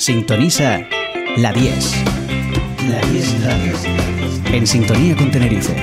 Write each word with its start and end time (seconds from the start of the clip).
Sintoniza 0.00 0.80
la 1.36 1.52
10. 1.52 2.04
La 2.88 3.00
10 3.12 3.44
Radio. 3.44 3.72
En 4.46 4.66
sintonía 4.66 5.14
con 5.14 5.30
Tenerife. 5.30 5.76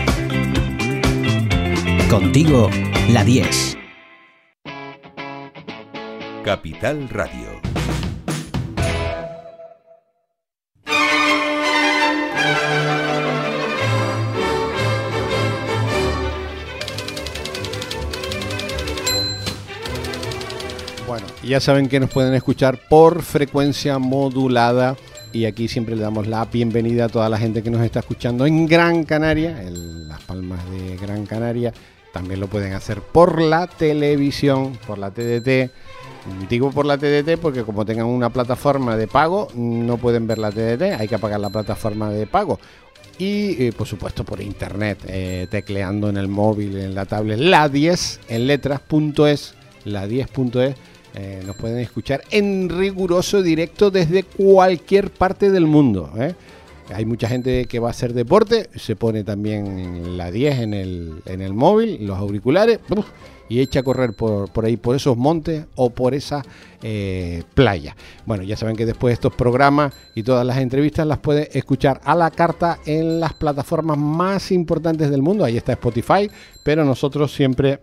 Contigo, 2.09 2.67
la 3.09 3.23
10. 3.23 3.77
Capital 6.43 7.07
Radio. 7.09 7.61
Ya 21.47 21.61
saben 21.61 21.87
que 21.87 22.01
nos 22.01 22.09
pueden 22.09 22.33
escuchar 22.33 22.77
por 22.89 23.21
frecuencia 23.21 23.99
modulada 23.99 24.97
y 25.31 25.45
aquí 25.45 25.69
siempre 25.69 25.95
le 25.95 26.01
damos 26.01 26.27
la 26.27 26.43
bienvenida 26.43 27.05
a 27.05 27.09
toda 27.09 27.29
la 27.29 27.37
gente 27.37 27.63
que 27.63 27.69
nos 27.69 27.81
está 27.85 27.99
escuchando 27.99 28.45
en 28.45 28.65
Gran 28.65 29.05
Canaria, 29.05 29.63
en 29.63 30.09
Las 30.09 30.21
Palmas 30.23 30.59
de 30.69 30.97
Gran 30.97 31.25
Canaria. 31.25 31.71
También 32.11 32.41
lo 32.41 32.47
pueden 32.47 32.73
hacer 32.73 32.99
por 32.99 33.41
la 33.41 33.65
televisión, 33.67 34.77
por 34.85 34.97
la 34.97 35.11
TDT. 35.11 35.71
Digo 36.49 36.71
por 36.71 36.85
la 36.85 36.97
TDT 36.97 37.39
porque 37.41 37.63
como 37.63 37.85
tengan 37.85 38.07
una 38.07 38.29
plataforma 38.29 38.97
de 38.97 39.07
pago, 39.07 39.47
no 39.55 39.95
pueden 39.95 40.27
ver 40.27 40.39
la 40.39 40.51
TDT, 40.51 40.99
hay 40.99 41.07
que 41.07 41.17
pagar 41.17 41.39
la 41.39 41.49
plataforma 41.49 42.09
de 42.09 42.27
pago. 42.27 42.59
Y 43.17 43.67
eh, 43.67 43.71
por 43.71 43.87
supuesto 43.87 44.25
por 44.25 44.41
internet, 44.41 44.99
eh, 45.07 45.47
tecleando 45.49 46.09
en 46.09 46.17
el 46.17 46.27
móvil, 46.27 46.77
en 46.77 46.93
la 46.93 47.05
tablet, 47.05 47.39
la 47.39 47.69
10 47.69 48.19
en 48.27 48.47
letras.es, 48.47 49.53
la 49.85 50.05
10.es. 50.05 50.75
Eh, 51.19 51.41
nos 51.43 51.55
pueden 51.55 51.79
escuchar 51.79 52.21
en 52.29 52.69
riguroso 52.69 53.41
directo 53.41 53.89
desde 53.89 54.21
cualquier 54.21 55.09
parte 55.09 55.49
del 55.49 55.65
mundo. 55.65 56.11
¿eh? 56.15 56.35
Hay 56.93 57.05
mucha 57.05 57.27
gente 57.27 57.65
que 57.65 57.79
va 57.79 57.87
a 57.87 57.91
hacer 57.91 58.13
deporte, 58.13 58.69
se 58.75 58.95
pone 58.95 59.23
también 59.23 60.15
la 60.15 60.29
10 60.29 60.59
en 60.59 60.73
el, 60.75 61.23
en 61.25 61.41
el 61.41 61.55
móvil, 61.55 62.05
los 62.05 62.19
auriculares, 62.19 62.79
y 63.49 63.61
echa 63.61 63.79
a 63.79 63.83
correr 63.83 64.13
por, 64.13 64.51
por 64.51 64.65
ahí, 64.65 64.77
por 64.77 64.95
esos 64.95 65.17
montes 65.17 65.65
o 65.75 65.89
por 65.89 66.13
esa 66.13 66.43
eh, 66.83 67.41
playa. 67.55 67.95
Bueno, 68.27 68.43
ya 68.43 68.55
saben 68.55 68.75
que 68.75 68.85
después 68.85 69.13
estos 69.13 69.33
programas 69.33 69.95
y 70.13 70.21
todas 70.21 70.45
las 70.45 70.59
entrevistas 70.59 71.07
las 71.07 71.17
puede 71.17 71.49
escuchar 71.57 71.99
a 72.03 72.13
la 72.13 72.29
carta 72.29 72.77
en 72.85 73.19
las 73.19 73.33
plataformas 73.33 73.97
más 73.97 74.51
importantes 74.51 75.09
del 75.09 75.23
mundo. 75.23 75.43
Ahí 75.43 75.57
está 75.57 75.73
Spotify, 75.73 76.29
pero 76.63 76.85
nosotros 76.85 77.33
siempre 77.33 77.79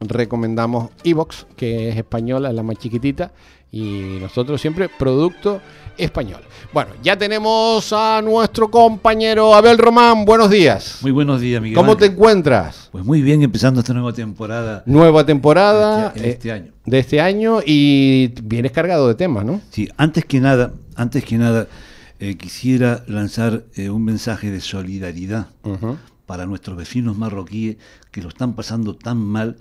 recomendamos 0.00 0.90
Evox, 1.04 1.46
que 1.56 1.88
es 1.88 1.96
española, 1.96 2.50
es 2.50 2.54
la 2.54 2.62
más 2.62 2.76
chiquitita, 2.76 3.32
y 3.70 4.18
nosotros 4.20 4.60
siempre 4.60 4.88
producto 4.88 5.60
español. 5.98 6.40
Bueno, 6.72 6.92
ya 7.02 7.18
tenemos 7.18 7.92
a 7.92 8.22
nuestro 8.22 8.70
compañero 8.70 9.54
Abel 9.54 9.76
Román, 9.78 10.24
buenos 10.24 10.48
días. 10.48 10.98
Muy 11.02 11.10
buenos 11.10 11.40
días, 11.40 11.60
Miguel. 11.60 11.76
¿Cómo 11.76 11.96
te 11.96 12.06
encuentras? 12.06 12.88
Pues 12.92 13.04
muy 13.04 13.20
bien, 13.20 13.42
empezando 13.42 13.80
esta 13.80 13.92
nueva 13.92 14.12
temporada 14.12 14.82
Nueva 14.86 15.26
temporada 15.26 16.12
en 16.14 16.24
eh, 16.24 16.30
este 16.30 16.52
año. 16.52 16.72
de 16.86 16.98
este 16.98 17.20
año 17.20 17.58
y 17.64 18.28
vienes 18.42 18.72
cargado 18.72 19.08
de 19.08 19.16
temas, 19.16 19.44
¿no? 19.44 19.60
Sí, 19.70 19.88
antes 19.96 20.24
que 20.24 20.40
nada, 20.40 20.72
antes 20.94 21.24
que 21.24 21.36
nada, 21.36 21.66
eh, 22.20 22.36
quisiera 22.36 23.04
lanzar 23.06 23.64
eh, 23.74 23.90
un 23.90 24.04
mensaje 24.04 24.50
de 24.50 24.60
solidaridad 24.60 25.48
para 26.26 26.46
nuestros 26.46 26.76
vecinos 26.76 27.16
marroquíes 27.16 27.76
que 28.10 28.22
lo 28.22 28.28
están 28.28 28.54
pasando 28.54 28.94
tan 28.94 29.18
mal 29.18 29.56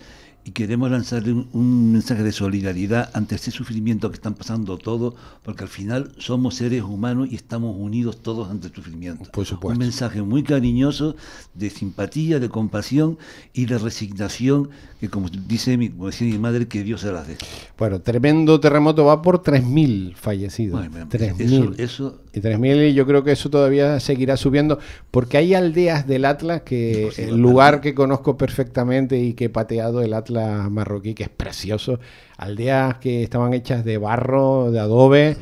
y 0.48 0.52
queremos 0.52 0.90
lanzarle 0.90 1.34
un, 1.34 1.50
un 1.52 1.92
mensaje 1.92 2.24
de 2.24 2.32
solidaridad 2.32 3.10
ante 3.14 3.36
este 3.36 3.52
sufrimiento 3.52 4.10
que 4.10 4.16
están 4.16 4.34
pasando 4.34 4.78
todos, 4.78 5.14
porque 5.44 5.66
al 5.66 5.70
final 5.70 6.14
somos 6.20 6.56
seres 6.56 6.84
humanos 6.84 7.28
y 7.30 7.36
estamos 7.36 7.76
unidos 7.78 8.24
todos 8.24 8.50
ante 8.50 8.68
el 8.68 8.74
sufrimiento. 8.74 9.30
Por 9.30 9.46
supuesto. 9.46 9.74
Un 9.74 9.78
mensaje 9.78 10.22
muy 10.22 10.44
cariñoso 10.44 11.18
de 11.54 11.70
simpatía, 11.70 12.40
de 12.40 12.48
compasión 12.48 13.18
y 13.52 13.66
de 13.66 13.78
resignación 13.78 14.70
que 15.00 15.10
como 15.10 15.30
dice 15.30 15.78
mi, 15.78 15.90
como 15.90 16.08
decía 16.08 16.28
mi 16.28 16.40
madre, 16.40 16.68
que 16.68 16.84
Dios 16.84 17.02
se 17.02 17.12
las 17.12 17.28
dé. 17.28 17.38
Bueno, 17.78 18.02
tremendo 18.02 18.60
terremoto 18.60 19.06
va 19.06 19.22
por 19.22 19.44
3.000 19.44 20.16
fallecidos. 20.16 20.80
Bueno, 20.90 21.08
3.000. 21.08 21.42
eso, 21.42 21.74
eso 21.78 22.22
Y 22.38 22.42
3.000 22.42 22.90
y 22.90 22.94
yo 22.94 23.06
creo 23.06 23.24
que 23.24 23.32
eso 23.32 23.50
todavía 23.50 24.00
seguirá 24.00 24.38
subiendo 24.38 24.80
porque 25.12 25.38
hay 25.38 25.54
aldeas 25.54 26.08
del 26.08 26.26
Atlas 26.26 26.62
que 26.62 27.10
sí, 27.14 27.24
el 27.24 27.38
lugar 27.38 27.82
que 27.82 27.94
conozco 27.96 28.38
perfectamente 28.38 29.20
y 29.20 29.34
que 29.34 29.46
he 29.46 29.50
pateado 29.50 30.02
el 30.02 30.14
Atlas 30.14 30.70
marroquí 30.70 31.14
que 31.14 31.24
es 31.24 31.30
precioso, 31.30 32.00
aldeas 32.38 32.98
que 32.98 33.24
estaban 33.24 33.54
hechas 33.54 33.84
de 33.84 33.98
barro, 33.98 34.72
de 34.72 34.80
adobe 34.80 35.38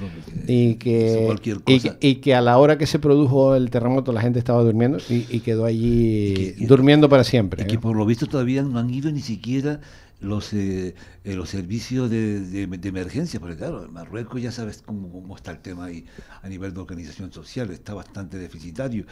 y 0.47 0.75
que, 0.75 1.27
y, 1.65 1.79
que- 1.79 1.97
y 1.99 2.15
que 2.15 2.35
a 2.35 2.41
la 2.41 2.57
hora 2.57 2.77
que 2.77 2.85
se 2.87 2.99
produjo 2.99 3.55
el 3.55 3.69
terremoto 3.69 4.11
la 4.13 4.21
gente 4.21 4.39
estaba 4.39 4.61
durmiendo 4.63 4.97
y, 5.09 5.25
y 5.29 5.39
quedó 5.41 5.65
allí 5.65 6.33
Y 6.33 6.51
que- 6.53 6.67
durmiendo 6.67 7.09
para 7.09 7.23
siempre. 7.23 7.63
Y 7.63 7.67
que 7.67 7.75
¿eh? 7.75 7.79
por 7.79 7.95
lo 7.95 8.05
visto 8.05 8.27
todavía 8.27 8.61
no 8.63 8.79
han 8.79 8.89
ido 8.89 9.11
ni 9.11 9.21
siquiera 9.21 9.79
los 10.25 10.51
eh, 10.53 10.95
eh, 11.23 11.35
los 11.35 11.49
servicios 11.49 12.09
de, 12.09 12.39
de- 12.41 12.87
emergencia, 12.89 13.39
porque 13.39 13.55
claro, 13.57 13.87
Marruecos 13.91 14.41
ya 14.41 14.51
sabes 14.51 14.81
cómo, 14.85 15.11
cómo 15.11 15.35
está 15.35 15.51
el 15.51 15.59
tema 15.59 15.85
ahí 15.85 16.05
a 16.41 16.49
nivel 16.49 16.73
de 16.73 16.79
organización 16.81 17.31
social, 17.31 17.69
está 17.71 17.93
bastante 17.93 18.37
deficitario. 18.37 19.05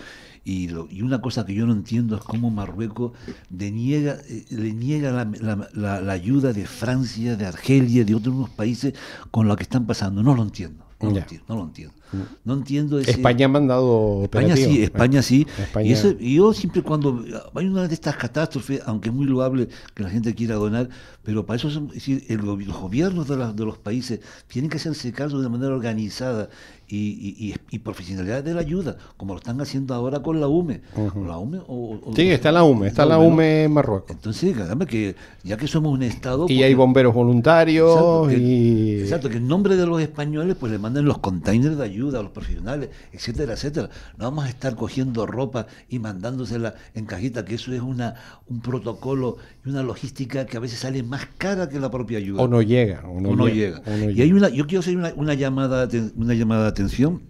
Y, 0.43 0.67
lo- 0.69 0.87
y 0.89 1.01
una 1.01 1.21
cosa 1.21 1.45
que 1.45 1.53
yo 1.53 1.65
no 1.65 1.73
entiendo 1.73 2.15
es 2.17 2.23
cómo 2.23 2.49
Marruecos 2.51 3.13
deniega, 3.49 4.17
eh, 4.29 4.45
le 4.49 4.73
niega 4.73 5.11
la, 5.11 5.25
la- 5.39 5.69
la- 5.73 6.01
la 6.01 6.13
ayuda 6.13 6.53
de 6.53 6.65
Francia, 6.65 7.35
de 7.35 7.45
Argelia, 7.45 8.03
de 8.05 8.15
otros 8.15 8.49
países 8.49 8.93
con 9.31 9.47
lo 9.47 9.55
que 9.55 9.63
están 9.63 9.85
pasando. 9.85 10.23
No 10.23 10.35
lo 10.35 10.43
entiendo. 10.43 10.85
No 11.03 11.11
lo 11.11 11.17
entiendo, 11.19 11.45
no 11.49 11.55
lo 11.55 11.63
entiendo. 11.63 11.93
No 12.45 12.53
entiendo 12.53 12.99
ese- 12.99 13.09
España 13.11 13.47
ha 13.47 13.49
mandado 13.49 14.21
España 14.23 14.53
operativo, 14.53 14.71
sí. 14.71 14.83
España 14.83 15.21
sí. 15.23 15.47
España- 15.59 15.87
Y, 15.89 15.91
eso- 15.93 16.15
y 16.19 16.35
yo 16.35 16.53
siempre 16.53 16.83
cuando 16.83 17.23
hay 17.55 17.65
una 17.65 17.87
de 17.87 17.93
estas 17.93 18.15
catástrofes, 18.17 18.81
aunque 18.85 19.09
es 19.09 19.15
muy 19.15 19.25
loable 19.25 19.67
que 19.95 20.03
la 20.03 20.09
gente 20.11 20.35
quiera 20.35 20.55
donar, 20.55 20.89
pero 21.23 21.43
para 21.45 21.57
eso 21.57 21.69
es 21.69 21.87
decir, 21.91 22.23
el 22.29 22.37
los 22.39 22.79
gobiernos 22.79 23.27
de, 23.27 23.37
la- 23.37 23.51
de 23.51 23.65
los 23.65 23.79
países 23.79 24.19
tienen 24.47 24.69
que 24.69 24.77
hacerse 24.77 25.11
cargo 25.11 25.41
de 25.41 25.49
manera 25.49 25.73
organizada 25.73 26.49
y, 26.97 27.49
y- 27.49 27.55
y- 27.71 27.79
profesionalidad 27.79 28.43
de 28.43 28.53
la 28.53 28.61
ayuda, 28.61 28.97
como 29.17 29.33
lo 29.33 29.39
están 29.39 29.59
haciendo 29.61 29.93
ahora 29.93 30.21
con 30.21 30.39
la 30.39 30.47
UME. 30.47 30.81
Con 31.13 31.27
la 31.27 31.37
UME 31.37 31.59
o- 31.67 31.99
o- 32.05 32.15
Sí, 32.15 32.29
está 32.29 32.51
la 32.51 32.63
UME, 32.63 32.87
está 32.87 33.05
la. 33.05 33.17
UME 33.17 33.63
en 33.63 33.71
Marruecos. 33.71 34.11
Entonces, 34.11 34.55
que 34.87 35.15
ya 35.43 35.57
que 35.57 35.67
somos 35.67 35.91
un 35.93 36.03
Estado... 36.03 36.45
Y 36.45 36.55
pues, 36.55 36.65
hay 36.65 36.73
bomberos 36.73 37.13
voluntarios 37.13 37.89
Exacto, 37.91 38.27
que, 38.29 38.37
y... 38.37 38.99
exacto, 39.01 39.29
que 39.29 39.37
en 39.37 39.47
nombre 39.47 39.75
de 39.75 39.85
los 39.85 40.01
españoles 40.01 40.55
pues 40.59 40.71
le 40.71 40.77
manden 40.77 41.05
los 41.05 41.17
containers 41.19 41.77
de 41.77 41.83
ayuda 41.83 42.19
a 42.19 42.23
los 42.23 42.31
profesionales, 42.31 42.89
etcétera, 43.11 43.53
etcétera. 43.53 43.89
No 44.17 44.25
vamos 44.25 44.45
a 44.45 44.49
estar 44.49 44.75
cogiendo 44.75 45.25
ropa 45.25 45.67
y 45.89 45.99
mandándosela 45.99 46.75
en 46.93 47.05
cajita, 47.05 47.45
que 47.45 47.55
eso 47.55 47.73
es 47.73 47.81
una 47.81 48.15
un 48.47 48.59
protocolo 48.61 49.37
y 49.65 49.69
una 49.69 49.81
logística 49.83 50.45
que 50.45 50.57
a 50.57 50.59
veces 50.59 50.79
sale 50.79 51.01
más 51.03 51.27
cara 51.37 51.69
que 51.69 51.79
la 51.79 51.89
propia 51.89 52.17
ayuda. 52.17 52.41
O 52.41 52.47
no 52.47 52.61
llega. 52.61 53.03
O 53.07 53.19
no, 53.21 53.29
O 53.29 53.35
no 53.35 53.47
llega. 53.47 53.79
llega. 53.79 53.91
o 53.93 53.97
no 53.97 54.09
Y 54.09 54.13
llega. 54.13 54.23
hay 54.25 54.33
una, 54.33 54.49
yo 54.49 54.67
quiero 54.67 54.81
hacer 54.81 54.97
una, 54.97 55.13
una 55.15 55.33
llamada, 55.33 55.87
una 56.15 56.33
llamada 56.33 56.73
atención 56.83 57.21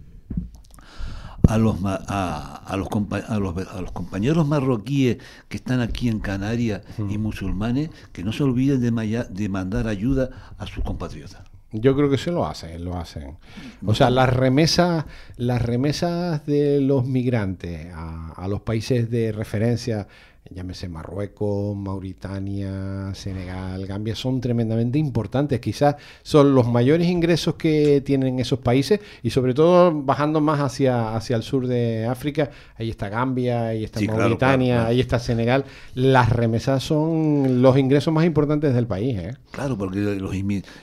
a 1.46 1.58
los, 1.58 1.76
a, 1.84 2.62
a 2.66 2.76
los, 2.76 2.88
a, 3.28 3.38
los, 3.38 3.68
a 3.68 3.80
los 3.82 3.92
compañeros 3.92 4.46
marroquíes 4.48 5.18
que 5.48 5.56
están 5.58 5.80
aquí 5.80 6.08
en 6.08 6.18
Canarias 6.20 6.82
y 6.98 7.18
musulmanes 7.18 7.90
que 8.12 8.24
no 8.24 8.32
se 8.32 8.42
olviden 8.42 8.80
de, 8.80 8.90
maya- 8.90 9.24
de 9.24 9.48
mandar 9.48 9.86
ayuda 9.86 10.30
a 10.58 10.66
sus 10.66 10.82
compatriotas. 10.82 11.42
Yo 11.70 11.94
creo 11.96 12.08
que 12.08 12.18
se 12.18 12.30
lo 12.30 12.46
hacen, 12.46 12.84
lo 12.84 12.96
hacen. 12.96 13.36
O 13.84 13.94
sea, 13.94 14.08
las 14.08 14.32
remesas, 14.32 15.04
las 15.36 15.60
remesas 15.60 16.46
de 16.46 16.80
los 16.80 17.04
migrantes 17.04 17.92
a, 17.92 18.30
a 18.32 18.48
los 18.48 18.60
países 18.62 19.10
de 19.10 19.32
referencia 19.32 20.06
llámese 20.50 20.88
Marruecos, 20.88 21.76
Mauritania, 21.76 23.14
Senegal, 23.14 23.86
Gambia, 23.86 24.14
son 24.14 24.40
tremendamente 24.40 24.98
importantes. 24.98 25.60
Quizás 25.60 25.96
son 26.22 26.54
los 26.54 26.68
mayores 26.68 27.08
ingresos 27.08 27.54
que 27.54 28.02
tienen 28.02 28.38
esos 28.38 28.58
países 28.58 29.00
y 29.22 29.30
sobre 29.30 29.54
todo 29.54 29.92
bajando 29.92 30.40
más 30.40 30.60
hacia, 30.60 31.16
hacia 31.16 31.36
el 31.36 31.42
sur 31.42 31.66
de 31.66 32.06
África, 32.06 32.50
ahí 32.76 32.90
está 32.90 33.08
Gambia, 33.08 33.68
ahí 33.68 33.84
está 33.84 34.00
Sí, 34.00 34.06
Mauritania, 34.06 34.66
claro, 34.66 34.80
claro. 34.80 34.90
ahí 34.90 35.00
está 35.00 35.18
Senegal. 35.18 35.64
Las 35.94 36.28
remesas 36.30 36.82
son 36.82 37.62
los 37.62 37.78
ingresos 37.78 38.12
más 38.12 38.26
importantes 38.26 38.74
del 38.74 38.86
país. 38.86 39.18
¿eh? 39.18 39.36
Claro, 39.50 39.78
porque 39.78 39.98
los 39.98 40.34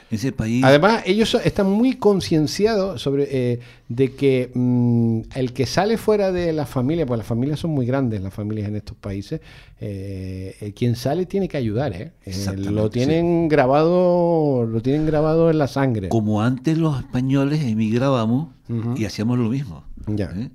ese 0.10 0.32
país... 0.32 0.64
Además, 0.64 1.04
ellos 1.06 1.36
están 1.36 1.70
muy 1.70 1.98
concienciados 1.98 3.02
sobre 3.02 3.28
eh, 3.30 3.60
de 3.90 4.16
que 4.16 4.52
mm, 4.54 5.22
el 5.36 5.54
que 5.54 5.66
sale 5.66 5.98
fuera 5.98 6.32
de 6.32 6.54
la 6.54 6.66
familia, 6.66 7.06
pues 7.06 7.18
las 7.18 7.28
familias 7.28 7.60
son 7.60 7.72
muy 7.72 7.86
grandes, 7.86 8.22
las 8.22 8.34
familias 8.34 8.70
en 8.70 8.78
estos 8.78 8.96
países, 8.98 9.42
eh, 9.80 10.56
eh, 10.62 10.74
quien 10.74 10.96
sale 10.96 11.26
tiene 11.26 11.48
que 11.48 11.58
ayudar, 11.58 11.94
¿eh? 11.94 12.12
Eh, 12.26 12.56
lo 12.58 12.90
tienen 12.90 13.48
grabado, 13.48 14.66
lo 14.66 14.82
tienen 14.82 15.06
grabado 15.06 15.50
en 15.50 15.58
la 15.58 15.68
sangre. 15.68 16.10
Como 16.10 16.42
antes 16.42 16.78
los 16.78 17.00
españoles 17.00 17.64
emigrábamos 17.64 18.50
Ujú. 18.70 18.96
y 18.96 19.06
hacíamos 19.06 19.40
lo 19.40 19.50
mismo. 19.50 19.84
Ya. 20.08 20.32
¿eh? 20.36 20.50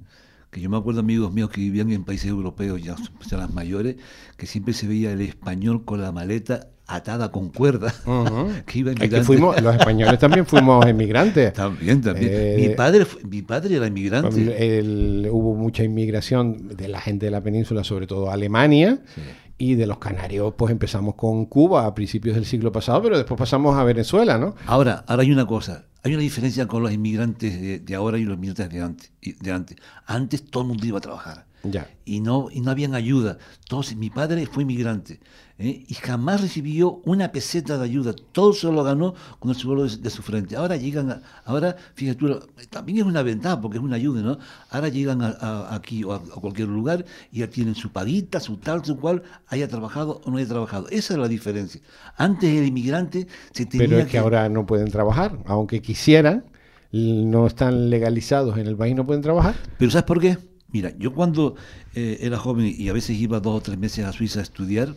Que 0.50 0.60
yo 0.60 0.70
me 0.70 0.76
acuerdo 0.76 1.00
amigos 1.00 1.32
míos 1.32 1.50
que 1.50 1.60
vivían 1.60 1.90
en 1.90 2.04
países 2.04 2.28
europeos, 2.28 2.82
ya 2.82 2.96
son 2.96 3.40
las 3.40 3.52
mayores, 3.52 3.96
que 4.36 4.46
siempre 4.46 4.74
se 4.74 4.86
veía 4.86 5.12
el 5.12 5.20
español 5.20 5.84
con 5.84 6.00
la 6.00 6.12
maleta 6.12 6.68
atada 6.88 7.30
con 7.32 7.50
cuerda, 7.50 7.92
Ujú. 8.06 8.48
que 8.66 8.78
iba 8.78 8.92
Es 8.92 9.10
que 9.10 9.22
fuimos, 9.22 9.60
los 9.60 9.74
españoles 9.74 10.18
también 10.18 10.46
fuimos 10.46 10.86
emigrantes. 10.86 11.52
También, 11.52 12.00
también. 12.00 12.30
Eh, 12.32 12.56
mi, 12.68 12.74
padre, 12.74 13.06
mi 13.28 13.42
padre 13.42 13.76
era 13.76 13.86
inmigrante. 13.86 14.78
El- 14.78 15.28
hubo 15.30 15.54
mucha 15.54 15.82
inmigración 15.84 16.68
de 16.76 16.88
la 16.88 17.00
gente 17.00 17.26
de 17.26 17.32
la 17.32 17.40
península, 17.42 17.82
sobre 17.84 18.06
todo 18.06 18.30
a 18.30 18.34
Alemania. 18.34 18.98
Sí. 19.14 19.20
Y 19.58 19.74
de 19.74 19.86
los 19.86 19.96
canarios, 19.98 20.52
pues 20.56 20.70
empezamos 20.70 21.14
con 21.14 21.46
Cuba 21.46 21.86
a 21.86 21.94
principios 21.94 22.34
del 22.34 22.44
siglo 22.44 22.70
pasado, 22.72 23.02
pero 23.02 23.16
después 23.16 23.38
pasamos 23.38 23.74
a 23.76 23.84
Venezuela, 23.84 24.36
¿no? 24.36 24.54
Ahora, 24.66 25.02
ahora 25.08 25.22
hay 25.22 25.32
una 25.32 25.46
cosa, 25.46 25.86
hay 26.02 26.12
una 26.12 26.20
diferencia 26.22 26.66
con 26.66 26.82
los 26.82 26.92
inmigrantes 26.92 27.58
de, 27.58 27.78
de 27.78 27.94
ahora 27.94 28.18
y 28.18 28.24
los 28.24 28.36
inmigrantes 28.36 28.68
de 28.70 28.82
antes, 28.82 29.10
de 29.22 29.50
antes. 29.52 29.78
Antes 30.04 30.44
todo 30.44 30.62
el 30.64 30.68
mundo 30.68 30.86
iba 30.86 30.98
a 30.98 31.00
trabajar 31.00 31.46
Ya. 31.70 31.88
y 32.04 32.20
no, 32.20 32.48
y 32.52 32.60
no 32.60 32.70
habían 32.70 32.94
ayuda. 32.94 33.38
Entonces, 33.60 33.96
mi 33.96 34.10
padre 34.10 34.46
fue 34.46 34.62
inmigrante 34.62 35.18
¿eh? 35.58 35.84
y 35.88 35.94
jamás 35.94 36.40
recibió 36.40 37.00
una 37.04 37.32
peseta 37.32 37.78
de 37.78 37.84
ayuda. 37.84 38.14
Todo 38.32 38.52
se 38.52 38.70
lo 38.70 38.82
ganó 38.84 39.14
con 39.40 39.50
el 39.50 39.56
suelo 39.56 39.84
de, 39.88 39.96
de 39.96 40.10
su 40.10 40.22
frente. 40.22 40.54
Ahora 40.56 40.76
llegan, 40.76 41.10
a- 41.10 41.22
ahora, 41.44 41.74
fíjate 41.94 42.18
tú, 42.18 42.40
también 42.70 42.98
es 42.98 43.04
una 43.04 43.22
ventaja 43.22 43.60
porque 43.60 43.78
es 43.78 43.84
una 43.84 43.96
ayuda, 43.96 44.22
¿no? 44.22 44.38
Ahora 44.70 44.88
llegan 44.88 45.22
a- 45.22 45.36
a- 45.40 45.74
aquí 45.74 46.04
o 46.04 46.12
a, 46.12 46.16
a 46.16 46.40
cualquier 46.40 46.68
lugar 46.68 47.04
y 47.32 47.40
ya 47.40 47.48
tienen 47.50 47.74
su 47.74 47.90
paguita, 47.90 48.38
su 48.40 48.56
tal, 48.58 48.84
su 48.84 48.96
cual, 48.98 49.22
haya 49.48 49.66
trabajado 49.66 50.20
o 50.24 50.30
no 50.30 50.36
haya 50.38 50.46
trabajado. 50.48 50.88
Esa 50.90 51.14
es 51.14 51.18
la 51.20 51.28
diferencia. 51.28 51.80
Antes 52.16 52.50
el 52.56 52.66
inmigrante 52.66 53.26
se 53.52 53.66
tenía 53.66 53.86
Pero 53.88 53.98
es 54.00 54.06
que 54.06 54.18
ahora 54.18 54.48
no 54.48 54.64
pueden 54.66 54.90
trabajar, 54.90 55.38
aunque 55.46 55.82
quisieran, 55.82 56.44
no 56.92 57.46
están 57.46 57.90
legalizados 57.90 58.56
en 58.58 58.66
el 58.68 58.76
país, 58.76 58.94
no 58.94 59.04
pueden 59.04 59.22
trabajar. 59.22 59.54
Pero 59.78 59.90
¿sabes 59.90 60.04
por 60.04 60.20
qué? 60.20 60.38
Mira, 60.68 60.92
yo 60.98 61.14
cuando 61.14 61.54
eh, 61.94 62.18
era 62.20 62.38
joven 62.38 62.72
y 62.76 62.88
a 62.88 62.92
veces 62.92 63.16
iba 63.18 63.40
dos 63.40 63.56
o 63.56 63.60
tres 63.60 63.78
meses 63.78 64.04
a 64.04 64.12
Suiza 64.12 64.40
a 64.40 64.42
estudiar 64.42 64.94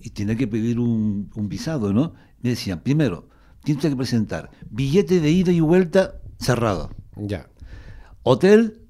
y 0.00 0.10
tenía 0.10 0.36
que 0.36 0.46
pedir 0.46 0.78
un, 0.78 1.30
un 1.34 1.48
visado, 1.48 1.92
¿no? 1.92 2.12
Me 2.42 2.50
decían, 2.50 2.80
primero, 2.80 3.28
tienes 3.64 3.84
que 3.84 3.96
presentar 3.96 4.50
billete 4.70 5.20
de 5.20 5.30
ida 5.30 5.52
y 5.52 5.60
vuelta 5.60 6.20
cerrado, 6.38 6.90
Ya. 7.16 7.48
hotel 8.22 8.82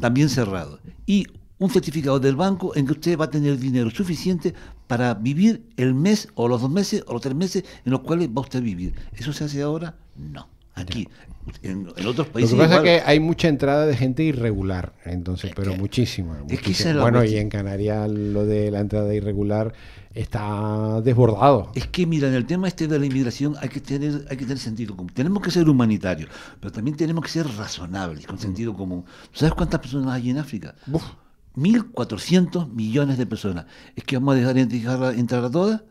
también 0.00 0.28
cerrado 0.28 0.80
y 1.06 1.26
un 1.58 1.70
certificado 1.70 2.20
del 2.20 2.36
banco 2.36 2.76
en 2.76 2.84
que 2.86 2.92
usted 2.92 3.18
va 3.18 3.24
a 3.26 3.30
tener 3.30 3.58
dinero 3.58 3.88
suficiente 3.90 4.54
para 4.86 5.14
vivir 5.14 5.66
el 5.76 5.94
mes 5.94 6.28
o 6.34 6.46
los 6.46 6.60
dos 6.60 6.70
meses 6.70 7.02
o 7.06 7.14
los 7.14 7.22
tres 7.22 7.34
meses 7.34 7.64
en 7.84 7.92
los 7.92 8.00
cuales 8.00 8.28
va 8.28 8.42
usted 8.42 8.58
a 8.58 8.62
vivir. 8.62 8.94
¿Eso 9.14 9.32
se 9.32 9.44
hace 9.44 9.62
ahora? 9.62 9.96
No. 10.16 10.48
Aquí, 10.76 11.08
en, 11.62 11.88
en 11.96 12.06
otros 12.06 12.26
Lo 12.28 12.32
países. 12.32 12.50
que 12.52 12.56
pasa 12.58 12.74
igual. 12.76 12.86
es 12.88 13.02
que 13.02 13.08
hay 13.08 13.20
mucha 13.20 13.48
entrada 13.48 13.86
de 13.86 13.96
gente 13.96 14.22
irregular, 14.24 14.92
entonces, 15.04 15.52
pero 15.54 15.72
que- 15.72 15.78
muchísima. 15.78 16.38
es 16.48 16.58
que 16.58 16.66
muchísima. 16.68 16.92
la 16.94 17.02
bueno, 17.02 17.24
y 17.24 17.36
en 17.36 17.48
Canarias 17.48 18.10
lo 18.10 18.44
de 18.44 18.70
la 18.72 18.80
entrada 18.80 19.14
irregular 19.14 19.72
está 20.14 21.00
desbordado. 21.02 21.70
Es 21.74 21.86
que, 21.88 22.06
mira, 22.06 22.28
en 22.28 22.34
el 22.34 22.46
tema 22.46 22.66
este 22.68 22.88
de 22.88 22.98
la 22.98 23.06
inmigración 23.06 23.54
hay 23.60 23.68
que 23.68 23.80
tener, 23.80 24.26
hay 24.30 24.36
que 24.36 24.44
tener 24.44 24.58
sentido 24.58 24.96
común. 24.96 25.12
Tenemos 25.14 25.42
que 25.42 25.50
ser 25.50 25.68
humanitarios, 25.68 26.28
pero 26.60 26.72
también 26.72 26.96
tenemos 26.96 27.24
que 27.24 27.30
ser 27.30 27.46
razonables, 27.56 28.26
con 28.26 28.38
sentido 28.38 28.74
común. 28.74 29.04
¿Tú 29.04 29.38
¿Sabes 29.40 29.54
cuántas 29.54 29.80
personas 29.80 30.14
hay 30.14 30.30
en 30.30 30.38
África? 30.38 30.74
Uf. 30.90 31.02
1.400 31.56 32.68
millones 32.72 33.18
de 33.18 33.26
personas. 33.26 33.66
¿Es 33.94 34.04
que 34.04 34.16
vamos 34.16 34.34
a 34.34 34.38
dejar 34.38 34.58
entrar 34.58 35.44
a 35.44 35.50
todas? 35.50 35.82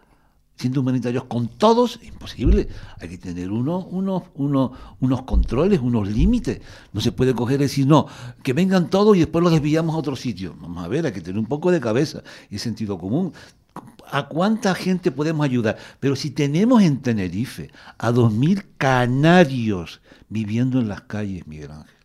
Siendo 0.55 0.81
humanitarios 0.81 1.25
con 1.25 1.47
todos, 1.47 2.00
imposible. 2.03 2.67
Hay 3.00 3.09
que 3.09 3.17
tener 3.17 3.51
unos, 3.51 3.85
unos, 3.89 4.23
unos, 4.35 4.71
unos 5.00 5.23
controles, 5.23 5.79
unos 5.79 6.07
límites. 6.07 6.61
No 6.94 7.01
se 7.01 7.11
puede 7.11 7.33
coger 7.33 7.59
y 7.59 7.63
decir, 7.63 7.88
no, 7.88 8.07
que 8.44 8.53
vengan 8.53 8.89
todos 8.89 9.15
y 9.15 9.19
después 9.19 9.44
los 9.44 9.51
desviamos 9.51 9.95
a 9.95 9.97
otro 9.97 10.15
sitio. 10.15 10.55
Vamos 10.59 10.83
a 10.85 10.88
ver, 10.88 11.05
hay 11.05 11.11
que 11.11 11.21
tener 11.21 11.39
un 11.39 11.47
poco 11.47 11.71
de 11.71 11.81
cabeza 11.81 12.23
y 12.50 12.59
sentido 12.59 12.97
común. 12.97 13.33
¿A 14.11 14.27
cuánta 14.27 14.75
gente 14.75 15.11
podemos 15.11 15.44
ayudar? 15.44 15.77
Pero 16.00 16.15
si 16.15 16.29
tenemos 16.29 16.83
en 16.83 17.01
Tenerife 17.01 17.71
a 17.97 18.11
2.000 18.11 18.63
canarios 18.77 20.01
viviendo 20.29 20.79
en 20.79 20.88
las 20.88 21.01
calles, 21.01 21.47
Miguel 21.47 21.71
Ángel, 21.71 21.95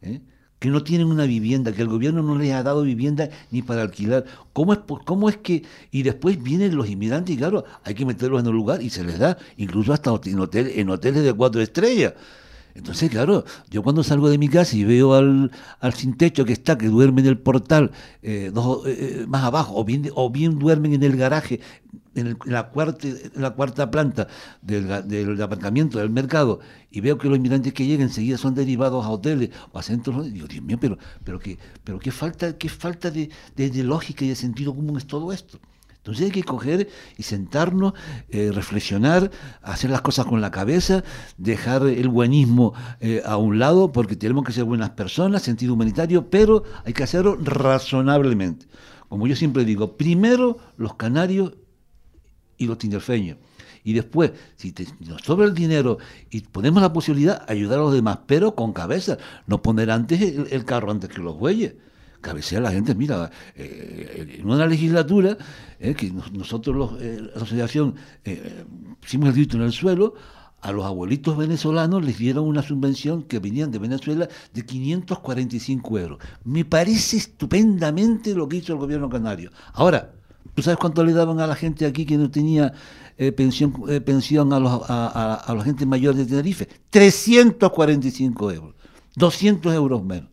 ¿eh? 0.00 0.20
Que 0.62 0.68
no 0.68 0.84
tienen 0.84 1.08
una 1.08 1.24
vivienda, 1.24 1.72
que 1.72 1.82
el 1.82 1.88
gobierno 1.88 2.22
no 2.22 2.38
les 2.38 2.52
ha 2.52 2.62
dado 2.62 2.82
vivienda 2.82 3.28
ni 3.50 3.62
para 3.62 3.82
alquilar. 3.82 4.24
¿Cómo 4.52 4.72
es, 4.72 4.78
cómo 5.04 5.28
es 5.28 5.36
que.? 5.38 5.64
Y 5.90 6.04
después 6.04 6.40
vienen 6.40 6.76
los 6.76 6.88
inmigrantes 6.88 7.34
y, 7.34 7.36
claro, 7.36 7.64
hay 7.82 7.94
que 7.94 8.06
meterlos 8.06 8.40
en 8.40 8.46
un 8.46 8.54
lugar 8.54 8.80
y 8.80 8.88
se 8.88 9.02
les 9.02 9.18
da, 9.18 9.36
incluso 9.56 9.92
hasta 9.92 10.12
en, 10.24 10.38
hotel, 10.38 10.70
en 10.76 10.88
hoteles 10.88 11.24
de 11.24 11.32
cuatro 11.32 11.60
estrellas. 11.60 12.14
Entonces, 12.74 13.10
claro, 13.10 13.44
yo 13.70 13.82
cuando 13.82 14.02
salgo 14.02 14.28
de 14.30 14.38
mi 14.38 14.48
casa 14.48 14.76
y 14.76 14.84
veo 14.84 15.14
al, 15.14 15.50
al 15.80 15.92
sin 15.94 16.16
techo 16.16 16.44
que 16.44 16.52
está, 16.54 16.78
que 16.78 16.88
duerme 16.88 17.20
en 17.20 17.26
el 17.28 17.38
portal, 17.38 17.90
eh, 18.22 18.50
eh, 18.86 19.24
más 19.28 19.44
abajo, 19.44 19.74
o 19.76 19.84
bien, 19.84 20.10
o 20.14 20.30
bien 20.30 20.58
duermen 20.58 20.94
en 20.94 21.02
el 21.02 21.16
garaje, 21.16 21.60
en, 22.14 22.26
el- 22.28 22.36
la, 22.46 22.70
cuarta, 22.70 23.08
en 23.08 23.30
la 23.42 23.50
cuarta 23.50 23.90
planta 23.90 24.28
del, 24.62 25.40
aparcamiento 25.42 25.98
del 25.98 26.10
mercado, 26.10 26.60
y 26.90 27.00
veo 27.00 27.18
que 27.18 27.28
los 27.28 27.36
inmigrantes 27.38 27.72
que 27.72 27.86
llegan 27.86 28.08
enseguida 28.08 28.38
son 28.38 28.54
derivados 28.54 29.04
a 29.04 29.10
hoteles 29.10 29.50
o 29.72 29.78
a 29.78 29.82
centros, 29.82 30.32
digo, 30.32 30.46
Dios 30.46 30.64
mío, 30.64 30.78
pero, 30.80 30.98
pero, 31.24 31.38
qué, 31.38 31.58
pero 31.84 31.98
qué 31.98 32.10
falta, 32.10 32.56
qué 32.58 32.68
falta 32.68 33.10
de- 33.10 33.30
de 33.56 33.82
lógica 33.84 34.24
y 34.24 34.28
de 34.28 34.34
sentido 34.36 34.74
común 34.74 34.96
es 34.96 35.06
todo 35.06 35.32
esto. 35.32 35.58
Entonces 36.02 36.24
hay 36.24 36.32
que 36.32 36.42
coger 36.42 36.88
y 37.16 37.22
sentarnos, 37.22 37.92
eh, 38.28 38.50
reflexionar, 38.52 39.30
hacer 39.62 39.88
las 39.88 40.00
cosas 40.00 40.26
con 40.26 40.40
la 40.40 40.50
cabeza, 40.50 41.04
dejar 41.38 41.86
el 41.86 42.08
buenismo 42.08 42.74
eh, 42.98 43.22
a 43.24 43.36
un 43.36 43.60
lado, 43.60 43.92
porque 43.92 44.16
tenemos 44.16 44.44
que 44.44 44.50
ser 44.50 44.64
buenas 44.64 44.90
personas, 44.90 45.42
sentido 45.42 45.74
humanitario, 45.74 46.28
pero 46.28 46.64
hay 46.84 46.92
que 46.92 47.04
hacerlo 47.04 47.38
razonablemente. 47.40 48.66
Como 49.08 49.28
yo 49.28 49.36
siempre 49.36 49.64
digo, 49.64 49.96
primero 49.96 50.58
los 50.76 50.96
canarios 50.96 51.52
y 52.58 52.66
los 52.66 52.78
tinerfeños. 52.78 53.38
Y 53.84 53.92
después, 53.92 54.32
si 54.56 54.74
nos 55.06 55.22
sobra 55.22 55.46
el 55.46 55.54
dinero 55.54 55.98
y 56.30 56.40
ponemos 56.40 56.82
la 56.82 56.92
posibilidad, 56.92 57.48
ayudar 57.48 57.78
a 57.78 57.82
los 57.82 57.94
demás, 57.94 58.18
pero 58.26 58.56
con 58.56 58.72
cabeza, 58.72 59.18
no 59.46 59.62
poner 59.62 59.92
antes 59.92 60.20
el, 60.20 60.48
el 60.50 60.64
carro 60.64 60.90
antes 60.90 61.10
que 61.10 61.20
los 61.20 61.38
bueyes. 61.38 61.74
Cabecea 62.22 62.60
la 62.60 62.70
gente, 62.72 62.94
mira, 62.94 63.30
eh, 63.56 64.38
en 64.38 64.48
una 64.48 64.66
legislatura, 64.66 65.36
eh, 65.80 65.94
que 65.94 66.10
nos- 66.10 66.32
nosotros, 66.32 66.74
los, 66.74 67.02
eh, 67.02 67.20
la 67.34 67.42
asociación, 67.42 67.96
eh, 68.24 68.64
pusimos 69.00 69.28
el 69.28 69.34
grito 69.34 69.56
en 69.58 69.64
el 69.64 69.72
suelo, 69.72 70.14
a 70.60 70.70
los 70.70 70.84
abuelitos 70.84 71.36
venezolanos 71.36 72.04
les 72.04 72.16
dieron 72.18 72.44
una 72.46 72.62
subvención 72.62 73.24
que 73.24 73.40
venían 73.40 73.72
de 73.72 73.80
Venezuela 73.80 74.28
de 74.54 74.64
545 74.64 75.98
euros. 75.98 76.18
Me 76.44 76.64
parece 76.64 77.16
estupendamente 77.16 78.32
lo 78.34 78.48
que 78.48 78.58
hizo 78.58 78.72
el 78.72 78.78
gobierno 78.78 79.08
canario. 79.10 79.50
Ahora, 79.72 80.12
¿tú 80.54 80.62
sabes 80.62 80.78
cuánto 80.78 81.04
le 81.04 81.12
daban 81.14 81.40
a 81.40 81.48
la 81.48 81.56
gente 81.56 81.84
aquí 81.84 82.06
que 82.06 82.16
no 82.16 82.30
tenía 82.30 82.72
eh, 83.18 83.30
pensión, 83.32 83.74
eh, 83.88 84.00
pensión 84.00 84.52
a, 84.52 84.60
los, 84.60 84.88
a, 84.88 85.06
a- 85.08 85.34
a 85.34 85.54
la 85.54 85.64
gente 85.64 85.84
mayor 85.84 86.14
de 86.14 86.24
Tenerife? 86.26 86.68
345 86.90 88.52
euros. 88.52 88.74
200 89.16 89.74
euros 89.74 90.02
menos. 90.04 90.30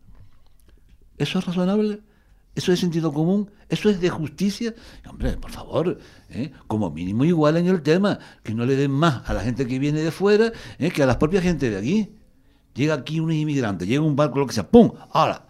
¿Eso 1.20 1.38
es 1.38 1.46
razonable? 1.46 2.02
¿Eso 2.56 2.74
es 2.74 2.80
sentido 2.80 3.14
común? 3.14 3.52
¿Eso 3.70 3.90
es 3.90 4.02
de 4.02 4.10
justicia? 4.10 4.74
Hombre, 5.08 5.38
por 5.38 5.52
favor, 5.52 6.00
¿eh? 6.30 6.52
como 6.68 6.90
mínimo 6.90 7.24
igual 7.24 7.58
en 7.58 7.68
el 7.68 7.82
tema, 7.84 8.20
que 8.42 8.56
no 8.56 8.66
le 8.66 8.76
den 8.76 8.92
más 8.92 9.30
a 9.30 9.34
la 9.34 9.42
gente 9.42 9.68
que 9.68 9.78
viene 9.78 10.02
de 10.02 10.12
fuera 10.12 10.52
¿eh? 10.80 10.90
que 10.90 11.04
a 11.04 11.06
la 11.06 11.20
propia 11.20 11.42
gente 11.42 11.70
de 11.70 11.78
aquí. 11.78 12.16
Llega 12.74 12.94
aquí 12.94 13.20
un 13.20 13.32
inmigrante, 13.32 13.86
llega 13.86 14.02
un 14.02 14.16
barco, 14.16 14.40
lo 14.40 14.48
que 14.48 14.54
sea, 14.54 14.68
¡pum! 14.68 14.92
Ahora, 15.12 15.46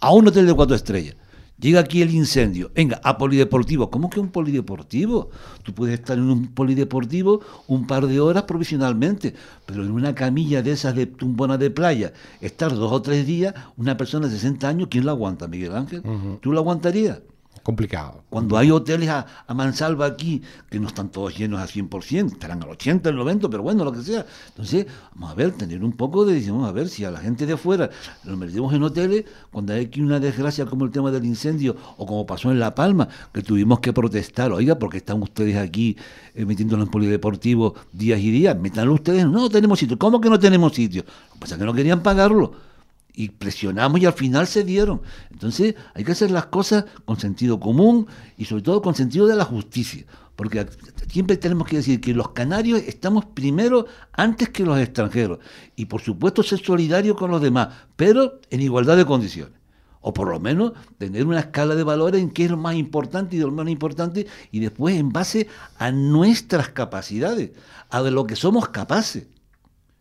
a 0.00 0.12
un 0.12 0.28
hotel 0.28 0.46
de 0.46 0.54
cuatro 0.54 0.76
estrellas. 0.76 1.16
Llega 1.60 1.80
aquí 1.80 2.02
el 2.02 2.12
incendio. 2.14 2.70
Venga, 2.74 3.00
a 3.04 3.18
polideportivo. 3.18 3.90
¿Cómo 3.90 4.08
que 4.08 4.20
un 4.20 4.28
polideportivo? 4.28 5.30
Tú 5.62 5.74
puedes 5.74 5.98
estar 5.98 6.16
en 6.16 6.24
un 6.24 6.48
polideportivo 6.48 7.40
un 7.68 7.86
par 7.86 8.06
de 8.06 8.18
horas 8.20 8.44
provisionalmente, 8.44 9.34
pero 9.66 9.84
en 9.84 9.90
una 9.90 10.14
camilla 10.14 10.62
de 10.62 10.72
esas 10.72 10.94
de 10.94 11.06
tumbona 11.06 11.58
de 11.58 11.70
playa, 11.70 12.12
estar 12.40 12.74
dos 12.74 12.90
o 12.90 13.02
tres 13.02 13.26
días, 13.26 13.54
una 13.76 13.96
persona 13.96 14.26
de 14.26 14.34
60 14.34 14.68
años, 14.68 14.88
¿quién 14.90 15.04
la 15.04 15.12
aguanta, 15.12 15.48
Miguel 15.48 15.74
Ángel? 15.74 16.02
¿Tú 16.40 16.52
la 16.52 16.60
aguantarías? 16.60 17.20
Complicado. 17.62 18.24
Cuando 18.30 18.56
hay 18.56 18.70
hoteles 18.70 19.08
a, 19.10 19.26
a 19.46 19.54
mansalva 19.54 20.06
aquí, 20.06 20.42
que 20.70 20.80
no 20.80 20.88
están 20.88 21.10
todos 21.10 21.36
llenos 21.36 21.60
al 21.60 21.68
100%, 21.68 22.32
estarán 22.32 22.62
al 22.62 22.70
80, 22.70 23.10
al 23.10 23.16
90, 23.16 23.50
pero 23.50 23.62
bueno, 23.62 23.84
lo 23.84 23.92
que 23.92 24.02
sea. 24.02 24.24
Entonces, 24.48 24.86
vamos 25.14 25.30
a 25.30 25.34
ver, 25.34 25.52
tener 25.52 25.84
un 25.84 25.92
poco 25.92 26.24
de, 26.24 26.40
vamos 26.50 26.68
a 26.68 26.72
ver, 26.72 26.88
si 26.88 27.04
a 27.04 27.10
la 27.10 27.20
gente 27.20 27.44
de 27.44 27.52
afuera 27.52 27.90
lo 28.24 28.36
metemos 28.36 28.72
en 28.72 28.82
hoteles, 28.82 29.24
cuando 29.52 29.74
hay 29.74 29.84
aquí 29.84 30.00
una 30.00 30.18
desgracia 30.18 30.64
como 30.64 30.86
el 30.86 30.90
tema 30.90 31.10
del 31.10 31.24
incendio, 31.24 31.76
o 31.98 32.06
como 32.06 32.24
pasó 32.24 32.50
en 32.50 32.58
La 32.58 32.74
Palma, 32.74 33.08
que 33.32 33.42
tuvimos 33.42 33.80
que 33.80 33.92
protestar, 33.92 34.52
oiga, 34.52 34.78
porque 34.78 34.98
están 34.98 35.22
ustedes 35.22 35.56
aquí 35.56 35.96
eh, 36.34 36.46
metiéndonos 36.46 36.86
en 36.86 36.90
polideportivo 36.90 37.74
días 37.92 38.20
y 38.20 38.30
días, 38.30 38.58
metanlo 38.58 38.94
ustedes, 38.94 39.26
no 39.26 39.50
tenemos 39.50 39.78
sitio. 39.78 39.98
¿Cómo 39.98 40.20
que 40.20 40.30
no 40.30 40.38
tenemos 40.38 40.72
sitio? 40.72 41.02
Lo 41.02 41.34
que 41.34 41.40
pasa 41.40 41.54
es 41.56 41.58
que 41.58 41.66
no 41.66 41.74
querían 41.74 42.02
pagarlo 42.02 42.69
y 43.14 43.30
presionamos 43.30 44.00
y 44.00 44.06
al 44.06 44.12
final 44.12 44.46
se 44.46 44.64
dieron. 44.64 45.02
Entonces 45.30 45.74
hay 45.94 46.04
que 46.04 46.12
hacer 46.12 46.30
las 46.30 46.46
cosas 46.46 46.84
con 47.04 47.18
sentido 47.18 47.60
común 47.60 48.06
y 48.36 48.44
sobre 48.44 48.62
todo 48.62 48.82
con 48.82 48.94
sentido 48.94 49.26
de 49.26 49.36
la 49.36 49.44
justicia. 49.44 50.04
Porque 50.36 50.66
siempre 51.10 51.36
tenemos 51.36 51.68
que 51.68 51.76
decir 51.76 52.00
que 52.00 52.14
los 52.14 52.30
canarios 52.30 52.80
estamos 52.86 53.26
primero 53.26 53.86
antes 54.12 54.48
que 54.48 54.64
los 54.64 54.78
extranjeros. 54.78 55.38
Y 55.76 55.86
por 55.86 56.00
supuesto 56.00 56.42
ser 56.42 56.60
solidarios 56.60 57.16
con 57.16 57.30
los 57.30 57.42
demás, 57.42 57.68
pero 57.96 58.40
en 58.50 58.62
igualdad 58.62 58.96
de 58.96 59.04
condiciones. 59.04 59.60
O 60.00 60.14
por 60.14 60.28
lo 60.30 60.40
menos 60.40 60.72
tener 60.96 61.26
una 61.26 61.40
escala 61.40 61.74
de 61.74 61.82
valores 61.82 62.22
en 62.22 62.30
qué 62.30 62.46
es 62.46 62.50
lo 62.50 62.56
más 62.56 62.74
importante 62.74 63.36
y 63.36 63.40
lo 63.40 63.50
menos 63.50 63.70
importante 63.70 64.26
y 64.50 64.60
después 64.60 64.96
en 64.96 65.10
base 65.10 65.46
a 65.76 65.90
nuestras 65.90 66.70
capacidades, 66.70 67.50
a 67.90 68.00
de 68.00 68.10
lo 68.10 68.26
que 68.26 68.34
somos 68.36 68.70
capaces. 68.70 69.26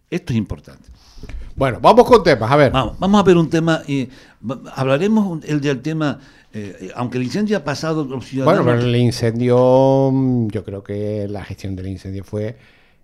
Esto 0.10 0.32
es 0.32 0.38
importante. 0.38 0.90
Bueno, 1.56 1.80
vamos 1.82 2.06
con 2.06 2.24
temas, 2.24 2.50
a 2.52 2.56
ver. 2.56 2.72
Vamos, 2.72 2.98
vamos 3.00 3.20
a 3.20 3.24
ver 3.24 3.36
un 3.36 3.50
tema, 3.50 3.82
y 3.86 4.08
hablaremos 4.76 5.44
el 5.44 5.60
del 5.60 5.82
tema, 5.82 6.20
eh, 6.54 6.90
aunque 6.96 7.18
el 7.18 7.26
incendio 7.26 7.58
ha 7.58 7.64
pasado, 7.64 8.06
los. 8.06 8.34
Bueno, 8.34 8.64
pero 8.64 8.80
el 8.80 8.96
incendio, 8.96 10.10
mm, 10.12 10.48
yo 10.48 10.64
creo 10.64 10.82
que 10.82 11.28
la 11.28 11.44
gestión 11.44 11.76
del 11.76 11.88
incendio 11.88 12.24
fue 12.24 12.56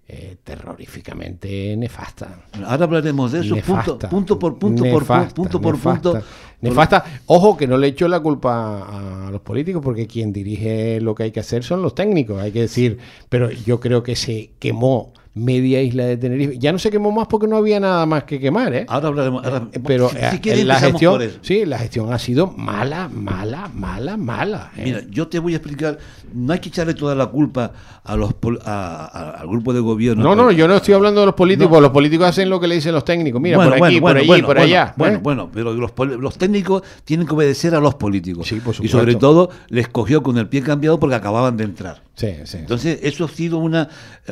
eh, 0.07 0.37
terroríficamente 0.43 1.75
nefasta. 1.75 2.45
Ahora 2.65 2.85
hablaremos 2.85 3.31
de 3.31 3.39
eso, 3.39 3.55
punto, 3.57 3.97
punto, 3.97 4.37
por 4.37 4.57
punto, 4.57 4.83
por 4.83 5.33
punto 5.33 5.59
por 5.59 5.79
punto. 5.79 6.21
Nefasta. 6.61 7.03
Ojo, 7.25 7.57
que 7.57 7.67
no 7.67 7.77
le 7.77 7.87
echo 7.87 8.07
la 8.07 8.19
culpa 8.19 9.27
a 9.27 9.31
los 9.31 9.41
políticos, 9.41 9.81
porque 9.83 10.07
quien 10.07 10.31
dirige 10.31 11.01
lo 11.01 11.13
que 11.15 11.23
hay 11.23 11.31
que 11.31 11.39
hacer 11.39 11.63
son 11.63 11.81
los 11.81 11.93
técnicos, 11.93 12.39
hay 12.39 12.51
que 12.51 12.61
decir, 12.61 12.99
pero 13.29 13.49
yo 13.51 13.79
creo 13.79 14.01
que 14.01 14.15
se 14.15 14.51
quemó 14.59 15.11
media 15.35 15.81
isla 15.81 16.05
de 16.05 16.15
Tenerife. 16.15 16.57
Ya 16.57 16.71
no 16.71 16.79
se 16.79 16.89
quemó 16.89 17.11
más 17.11 17.27
porque 17.27 17.45
no 17.45 17.57
había 17.57 17.77
nada 17.79 18.05
más 18.05 18.23
que 18.23 18.39
quemar, 18.39 18.73
¿eh? 18.73 18.85
Ahora 18.87 19.09
hablaremos. 19.09 19.45
Eh, 19.45 19.79
pero 19.85 20.09
eh, 20.15 20.63
la 20.63 20.79
gestión, 20.79 21.21
sí, 21.41 21.65
la 21.65 21.77
gestión 21.77 22.11
ha 22.13 22.17
sido 22.17 22.47
mala, 22.47 23.09
mala, 23.09 23.69
mala, 23.73 24.15
mala. 24.15 24.71
¿eh? 24.77 24.81
Mira, 24.85 25.01
yo 25.09 25.27
te 25.27 25.37
voy 25.39 25.53
a 25.53 25.57
explicar. 25.57 25.97
No 26.33 26.53
hay 26.53 26.59
que 26.59 26.69
echarle 26.69 26.93
toda 26.93 27.15
la 27.15 27.27
culpa 27.27 27.73
a 28.03 28.15
los 28.15 28.33
al 28.63 29.47
grupo 29.47 29.73
de 29.73 29.81
gobierno. 29.81 30.23
No, 30.23 30.35
no, 30.35 30.51
yo 30.51 30.69
no 30.69 30.77
estoy 30.77 30.93
hablando 30.93 31.19
de 31.19 31.25
los 31.25 31.35
políticos. 31.35 31.81
Los 31.81 31.91
políticos 31.91 32.27
hacen 32.27 32.49
lo 32.49 32.59
que 32.59 32.67
le 32.67 32.75
dicen 32.75 32.93
los 32.93 33.03
técnicos. 33.03 33.41
Mira, 33.41 33.57
por 33.57 33.83
aquí, 33.83 33.99
por 33.99 34.17
allí, 34.17 34.41
por 34.41 34.57
allá. 34.57 34.93
Bueno, 34.95 35.19
bueno, 35.19 35.49
pero 35.53 35.73
los, 35.73 35.91
los, 36.17 36.37
técnicos 36.37 36.81
tienen 37.03 37.27
que 37.27 37.33
obedecer 37.33 37.75
a 37.75 37.81
los 37.81 37.95
políticos. 37.95 38.47
Sí, 38.47 38.61
por 38.61 38.73
y 38.81 38.87
sobre 38.87 39.15
todo 39.15 39.49
les 39.67 39.89
cogió 39.89 40.23
con 40.23 40.37
el 40.37 40.47
pie 40.47 40.61
cambiado 40.61 40.97
porque 40.97 41.15
acababan 41.15 41.57
de 41.57 41.65
entrar. 41.65 42.04
Sí, 42.15 42.33
sí. 42.45 42.57
Entonces, 42.57 42.99
eso 43.03 43.25
ha 43.25 43.27
sido 43.27 43.57
una 43.57 43.89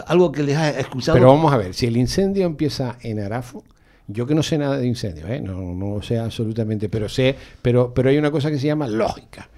algo 0.07 0.31
que 0.31 0.43
les 0.43 0.57
ha 0.57 0.73
pero 1.11 1.27
vamos 1.27 1.51
a 1.51 1.57
ver, 1.57 1.73
si 1.73 1.85
el 1.85 1.97
incendio 1.97 2.45
empieza 2.45 2.97
en 3.01 3.19
Arafo, 3.19 3.63
yo 4.07 4.25
que 4.25 4.35
no 4.35 4.43
sé 4.43 4.57
nada 4.57 4.77
de 4.77 4.87
incendios, 4.87 5.29
¿eh? 5.29 5.41
no, 5.41 5.73
no 5.73 6.01
sé 6.01 6.17
absolutamente, 6.17 6.89
pero 6.89 7.09
sé, 7.09 7.35
pero, 7.61 7.93
pero 7.93 8.09
hay 8.09 8.17
una 8.17 8.31
cosa 8.31 8.49
que 8.49 8.59
se 8.59 8.67
llama 8.67 8.87
lógica. 8.87 9.49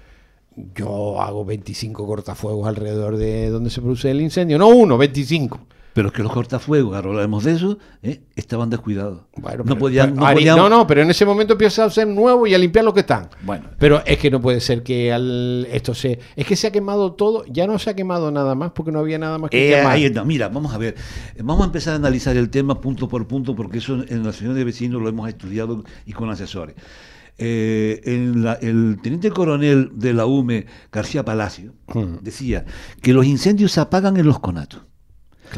Yo 0.74 1.20
hago 1.20 1.44
25 1.44 2.06
cortafuegos 2.06 2.66
alrededor 2.66 3.16
de 3.16 3.50
donde 3.50 3.70
se 3.70 3.80
produce 3.80 4.10
el 4.10 4.20
incendio, 4.20 4.58
no 4.58 4.68
uno, 4.68 4.96
25. 4.96 5.60
Pero 5.96 6.08
es 6.08 6.12
que 6.12 6.22
los 6.22 6.30
cortafuegos, 6.30 6.94
ahora 6.94 7.08
hablamos 7.08 7.44
de 7.44 7.52
eso, 7.52 7.78
¿eh? 8.02 8.20
estaban 8.36 8.68
descuidados. 8.68 9.22
Bueno, 9.34 9.64
no, 9.64 9.78
podían, 9.78 10.14
no, 10.14 10.68
no, 10.68 10.86
pero 10.86 11.00
en 11.00 11.08
ese 11.08 11.24
momento 11.24 11.54
empieza 11.54 11.86
a 11.86 11.88
ser 11.88 12.06
nuevo 12.06 12.46
y 12.46 12.52
a 12.52 12.58
limpiar 12.58 12.84
lo 12.84 12.92
que 12.92 13.00
están. 13.00 13.30
Bueno. 13.40 13.70
Pero 13.78 14.02
es 14.04 14.18
que 14.18 14.30
no 14.30 14.38
puede 14.38 14.60
ser 14.60 14.82
que 14.82 15.10
al, 15.10 15.66
esto 15.72 15.94
se... 15.94 16.18
Es 16.36 16.46
que 16.46 16.54
se 16.54 16.66
ha 16.66 16.70
quemado 16.70 17.14
todo, 17.14 17.46
ya 17.46 17.66
no 17.66 17.78
se 17.78 17.88
ha 17.88 17.96
quemado 17.96 18.30
nada 18.30 18.54
más 18.54 18.72
porque 18.72 18.92
no 18.92 18.98
había 18.98 19.18
nada 19.18 19.38
más 19.38 19.48
que 19.48 19.72
eh, 19.72 19.78
quemar. 19.78 20.26
mira, 20.26 20.50
vamos 20.50 20.74
a 20.74 20.76
ver, 20.76 20.96
vamos 21.42 21.62
a 21.62 21.64
empezar 21.64 21.94
a 21.94 21.96
analizar 21.96 22.36
el 22.36 22.50
tema 22.50 22.78
punto 22.78 23.08
por 23.08 23.26
punto 23.26 23.56
porque 23.56 23.78
eso 23.78 23.94
en 23.94 24.22
la 24.22 24.28
asociación 24.28 24.54
de 24.54 24.64
vecinos 24.64 25.00
lo 25.00 25.08
hemos 25.08 25.30
estudiado 25.30 25.82
y 26.04 26.12
con 26.12 26.28
asesores. 26.28 26.76
Eh, 27.38 28.02
el 28.04 28.98
teniente 29.02 29.30
coronel 29.30 29.92
de 29.94 30.12
la 30.12 30.26
UME, 30.26 30.66
García 30.92 31.24
Palacio, 31.24 31.72
decía 32.20 32.66
que 33.00 33.14
los 33.14 33.24
incendios 33.24 33.72
se 33.72 33.80
apagan 33.80 34.18
en 34.18 34.26
los 34.26 34.40
conatos. 34.40 34.82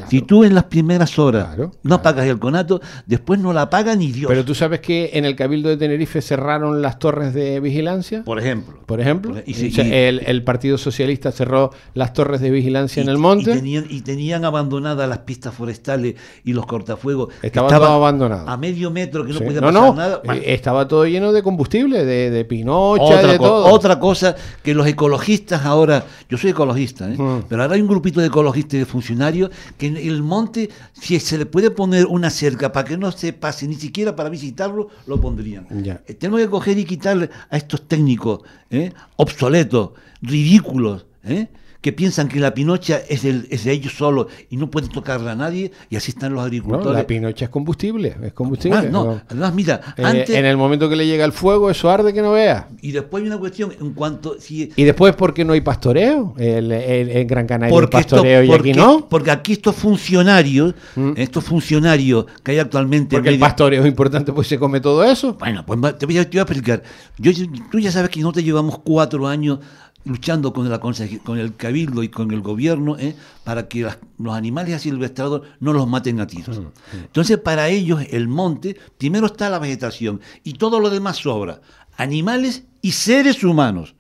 Si 0.09 0.23
tú 0.23 0.45
en 0.45 0.55
las 0.55 0.65
primeras 0.65 1.19
horas 1.19 1.57
no 1.83 1.95
apagas 1.95 2.27
el 2.27 2.39
conato, 2.39 2.81
después 3.07 3.41
no 3.41 3.53
la 3.53 3.63
apaga 3.63 3.95
ni 3.97 4.13
Dios. 4.13 4.29
Pero 4.29 4.45
tú 4.45 4.55
sabes 4.55 4.81
que 4.81 5.11
en 5.15 5.25
el 5.25 5.37
Cabildo 5.37 5.69
de 5.69 5.77
Tenerife 5.77 6.23
cerraron 6.23 6.83
las 6.83 6.99
torres 6.99 7.35
de 7.35 7.61
vigilancia. 7.61 8.25
Por 8.25 8.39
ejemplo. 8.39 8.79
Por 8.87 9.01
ejemplo. 9.01 9.37
Y, 9.47 9.81
el, 9.81 10.43
Partido 10.45 10.79
Socialista 10.79 11.33
cerró 11.33 11.73
las 11.95 12.13
torres 12.13 12.41
de 12.41 12.51
vigilancia 12.51 13.03
en 13.03 13.09
el 13.09 13.19
monte. 13.19 13.61
Y 13.89 14.01
tenían, 14.03 14.45
abandonadas 14.45 15.09
las 15.09 15.19
pistas 15.19 15.55
forestales 15.55 16.15
y 16.45 16.53
los 16.53 16.67
cortafuegos. 16.67 17.35
Estaba 17.43 17.69
todo 17.69 17.87
abandonado. 17.87 18.49
A 18.49 18.57
medio 18.57 18.91
metro 18.91 19.25
que 19.25 19.33
no 19.33 19.41
podía 19.41 19.61
pasar 19.61 19.95
nada. 19.95 20.23
Eh, 20.35 20.43
estaba 20.47 20.87
todo 20.87 21.07
lleno 21.07 21.33
de 21.33 21.43
combustible, 21.43 22.05
de, 22.05 22.31
de 22.31 22.45
pinocha, 22.45 23.23
de 23.23 23.39
todo. 23.39 23.67
Otra 23.67 23.99
cosa 23.99 24.35
que 24.63 24.75
los 24.75 24.87
ecologistas 24.87 25.65
ahora, 25.65 26.05
yo 26.29 26.39
soy 26.39 26.51
ecologista, 26.51 27.11
¿eh? 27.11 27.17
pero 27.49 27.63
ahora 27.63 27.75
hay 27.75 27.81
un 27.81 27.89
grupito 27.89 28.21
de 28.21 28.27
ecologistas 28.27 28.75
y 28.75 28.79
de 28.79 28.87
funcionarios 28.87 29.51
que 29.79 29.87
en 29.87 29.97
el 29.97 30.23
monte, 30.23 30.69
si 30.93 31.19
se 31.21 31.39
le 31.39 31.47
puede 31.47 31.71
poner 31.71 32.07
una 32.07 32.31
cerca 32.31 32.73
para 32.73 32.87
que 32.87 32.99
no 32.99 33.11
se 33.13 33.33
pase 33.33 33.67
ni 33.67 33.77
siquiera 33.77 34.15
para 34.15 34.29
visitarlo, 34.29 34.89
lo 35.07 35.21
pondrían. 35.21 35.67
Eh, 35.71 36.15
tenemos 36.15 36.41
que 36.41 36.51
coger 36.51 36.79
y 36.79 36.85
quitarle 36.85 37.31
a 37.49 37.57
estos 37.57 37.87
técnicos 37.87 38.41
¿eh? 38.71 38.93
obsoletos, 39.17 39.93
ridículos, 40.21 41.07
¿eh? 41.25 41.47
Que 41.81 41.93
piensan 41.93 42.29
que 42.29 42.41
la 42.41 42.55
pinocha 42.55 43.01
es, 43.09 43.23
de 43.23 43.73
ellos 43.73 43.93
solos 43.93 44.27
y 44.51 44.57
no 44.57 44.69
pueden 44.69 44.91
tocarla 44.91 45.33
a 45.33 45.37
nadie, 45.37 45.71
y 45.89 45.97
así 45.97 46.11
están 46.11 46.33
los 46.35 46.43
agricultores. 46.43 46.87
No, 46.87 46.93
la 46.93 47.07
pinocha 47.07 47.45
es 47.45 47.51
combustible, 47.51 48.17
es 48.23 48.33
combustible. 48.33 48.79
Ah, 48.79 48.83
no, 48.83 49.21
además, 49.29 49.55
mira, 49.55 49.81
eh, 49.97 50.03
antes, 50.05 50.31
en 50.31 50.45
el 50.45 50.57
momento 50.57 50.89
que 50.89 50.97
le 50.97 51.07
llega 51.07 51.25
el 51.25 51.33
fuego, 51.33 51.71
eso 51.71 51.89
arde 51.89 52.13
que 52.13 52.21
no 52.21 52.33
vea. 52.33 52.69
Y 52.81 52.91
después 52.91 53.23
hay 53.23 53.29
una 53.29 53.39
cuestión, 53.39 53.73
en 53.81 53.93
cuanto... 53.93 54.37
Si, 54.41 54.73
y 54.75 54.85
después, 54.85 55.15
¿por 55.15 55.33
qué 55.33 55.45
no 55.45 55.53
hay 55.53 55.61
pastoreo? 55.61 56.35
El, 56.37 56.73
en 56.73 57.27
Gran 57.29 57.47
Canaria 57.47 57.79
hay 57.79 57.87
pastoreo 57.87 58.43
y 58.43 58.53
aquí 58.53 58.73
no. 58.73 59.07
Porque 59.09 59.31
aquí 59.31 59.53
estos 59.53 59.77
funcionarios, 59.77 60.75
mm. 60.97 61.13
estos 61.17 61.45
funcionarios 61.45 62.27
que 62.43 62.53
hay 62.53 62.59
actualmente... 62.59 63.17
Porque 63.17 63.29
el 63.29 63.39
pastoreo 63.39 63.83
es 63.83 63.89
importante, 63.89 64.33
pues 64.33 64.49
se 64.49 64.59
come 64.59 64.81
todo 64.81 65.05
eso. 65.05 65.35
Bueno, 65.35 65.65
pues 65.65 65.97
te 65.97 66.07
voy 66.07 66.19
a, 66.19 66.25
te 66.25 66.31
voy 66.31 66.41
a 66.41 66.43
explicar. 66.43 66.83
Yo, 67.19 67.31
tú 67.71 67.79
ya 67.79 67.93
sabes 67.93 68.11
que 68.11 68.21
no 68.21 68.33
te 68.33 68.43
llevamos 68.43 68.81
cuatro 68.81 69.29
años 69.29 69.61
luchando 70.09 70.53
con, 70.53 70.69
la, 70.69 70.81
con 70.81 71.39
el 71.39 71.55
cabildo 71.55 72.03
y 72.03 72.09
con 72.09 72.31
el 72.33 72.41
gobierno 72.41 72.99
¿eh? 72.99 73.15
para 73.45 73.69
que 73.69 73.89
los 74.19 74.35
animales 74.35 74.75
asilvestrados 74.75 75.43
no 75.61 75.73
los 75.73 75.87
maten 75.87 76.21
a 76.21 76.27
tiros. 76.27 76.61
Entonces, 76.93 77.39
para 77.39 77.69
ellos, 77.69 78.03
el 78.11 78.27
monte, 78.27 78.77
primero 78.97 79.27
está 79.27 79.51
la 79.51 79.59
vegetación 79.59 80.21
y 80.43 80.55
todo 80.55 80.81
lo 80.81 80.91
demás 80.91 81.19
sobra. 81.19 81.61
Animales 81.97 82.65
y 82.81 82.93
seres 82.93 83.45
humanos. 83.45 83.95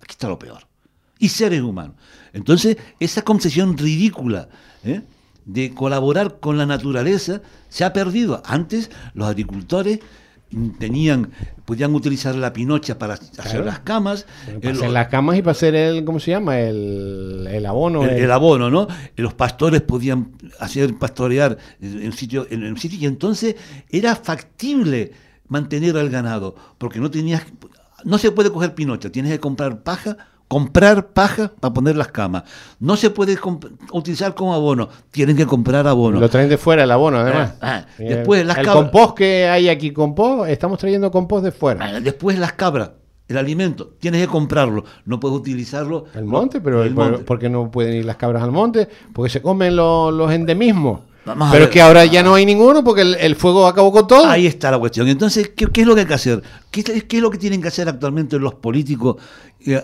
Aquí 0.00 0.10
está 0.10 0.28
lo 0.28 0.38
peor. 0.38 0.66
Y 1.18 1.30
seres 1.30 1.62
humanos. 1.62 1.96
Entonces, 2.32 2.76
esa 3.00 3.22
concesión 3.22 3.78
ridícula 3.78 4.48
¿eh? 4.84 5.02
de 5.46 5.72
colaborar 5.72 6.40
con 6.40 6.58
la 6.58 6.66
naturaleza 6.66 7.40
se 7.68 7.84
ha 7.84 7.92
perdido. 7.92 8.42
Antes, 8.44 8.90
los 9.14 9.28
agricultores 9.28 10.00
tenían 10.78 11.30
podían 11.64 11.94
utilizar 11.94 12.34
la 12.34 12.52
pinocha 12.52 12.98
para 12.98 13.14
hacer 13.14 13.64
las 13.64 13.80
camas 13.80 14.26
para 14.62 14.74
hacer 14.74 14.90
las 14.90 15.08
camas 15.08 15.36
y 15.36 15.42
para 15.42 15.52
hacer 15.52 15.74
el 15.74 16.04
cómo 16.04 16.20
se 16.20 16.32
llama 16.32 16.60
el, 16.60 17.48
el 17.50 17.66
abono 17.66 18.04
el, 18.04 18.30
abono 18.30 18.70
no 18.70 18.86
los 19.16 19.34
pastores 19.34 19.82
podían 19.82 20.32
hacer 20.60 20.94
pastorear 20.98 21.58
en 21.80 22.12
sitio 22.12 22.46
en 22.50 22.62
el 22.62 22.78
sitio 22.78 22.98
y 23.00 23.06
entonces 23.06 23.56
era 23.90 24.14
factible 24.16 25.12
mantener 25.48 25.96
al 25.96 26.10
ganado 26.10 26.54
porque 26.78 27.00
no 27.00 27.10
tenías 27.10 27.44
no 28.04 28.18
se 28.18 28.30
puede 28.30 28.50
coger 28.50 28.74
pinocha 28.74 29.10
tienes 29.10 29.32
que 29.32 29.40
comprar 29.40 29.82
paja 29.82 30.16
comprar 30.54 31.08
paja 31.08 31.50
para 31.58 31.74
poner 31.74 31.96
las 31.96 32.12
camas. 32.12 32.44
No 32.78 32.96
se 32.96 33.10
puede 33.10 33.36
utilizar 33.90 34.36
como 34.36 34.54
abono, 34.54 34.88
tienen 35.10 35.36
que 35.36 35.46
comprar 35.46 35.84
abono. 35.88 36.20
Lo 36.20 36.28
traen 36.28 36.48
de 36.48 36.56
fuera 36.58 36.84
el 36.84 36.92
abono, 36.92 37.18
además. 37.18 37.54
Ah, 37.60 37.84
ah, 37.84 37.86
después 37.98 38.46
las 38.46 38.58
el 38.58 38.68
compost 38.68 39.16
que 39.16 39.48
hay 39.48 39.68
aquí, 39.68 39.90
compost, 39.92 40.48
estamos 40.48 40.78
trayendo 40.78 41.10
compost 41.10 41.44
de 41.44 41.50
fuera. 41.50 41.84
Ah, 41.84 41.98
después 41.98 42.38
las 42.38 42.52
cabras. 42.52 42.92
El 43.26 43.36
alimento, 43.36 43.96
tienes 43.98 44.20
que 44.20 44.28
comprarlo, 44.28 44.84
no 45.06 45.18
puedes 45.18 45.36
utilizarlo. 45.36 46.04
El 46.14 46.24
monte, 46.24 46.60
pero 46.60 46.84
el 46.84 46.94
¿por 46.94 47.40
qué 47.40 47.48
no 47.48 47.68
pueden 47.68 47.96
ir 47.96 48.04
las 48.04 48.14
cabras 48.14 48.44
al 48.44 48.52
monte? 48.52 48.88
Porque 49.12 49.30
se 49.30 49.42
comen 49.42 49.74
los 49.74 50.30
endemismos. 50.30 51.00
Pero 51.24 51.64
es 51.64 51.70
que 51.70 51.80
ahora 51.80 52.04
ya 52.04 52.22
no 52.22 52.34
hay 52.34 52.44
ninguno 52.44 52.84
porque 52.84 53.00
el, 53.00 53.34
fuego 53.36 53.66
acabó 53.66 53.90
con 53.92 54.06
todo. 54.06 54.26
Ahí 54.26 54.46
está 54.46 54.70
la 54.70 54.78
cuestión. 54.78 55.08
Entonces, 55.08 55.52
¿qué, 55.56 55.64
es 55.74 55.86
lo 55.86 55.94
que 55.94 56.02
hay 56.02 56.06
que 56.06 56.14
hacer? 56.14 56.42
¿Qué, 56.70 56.84
es 57.08 57.22
lo 57.22 57.30
que 57.30 57.38
tienen 57.38 57.62
que 57.62 57.68
hacer 57.68 57.88
actualmente 57.88 58.38
los 58.38 58.54
políticos 58.54 59.16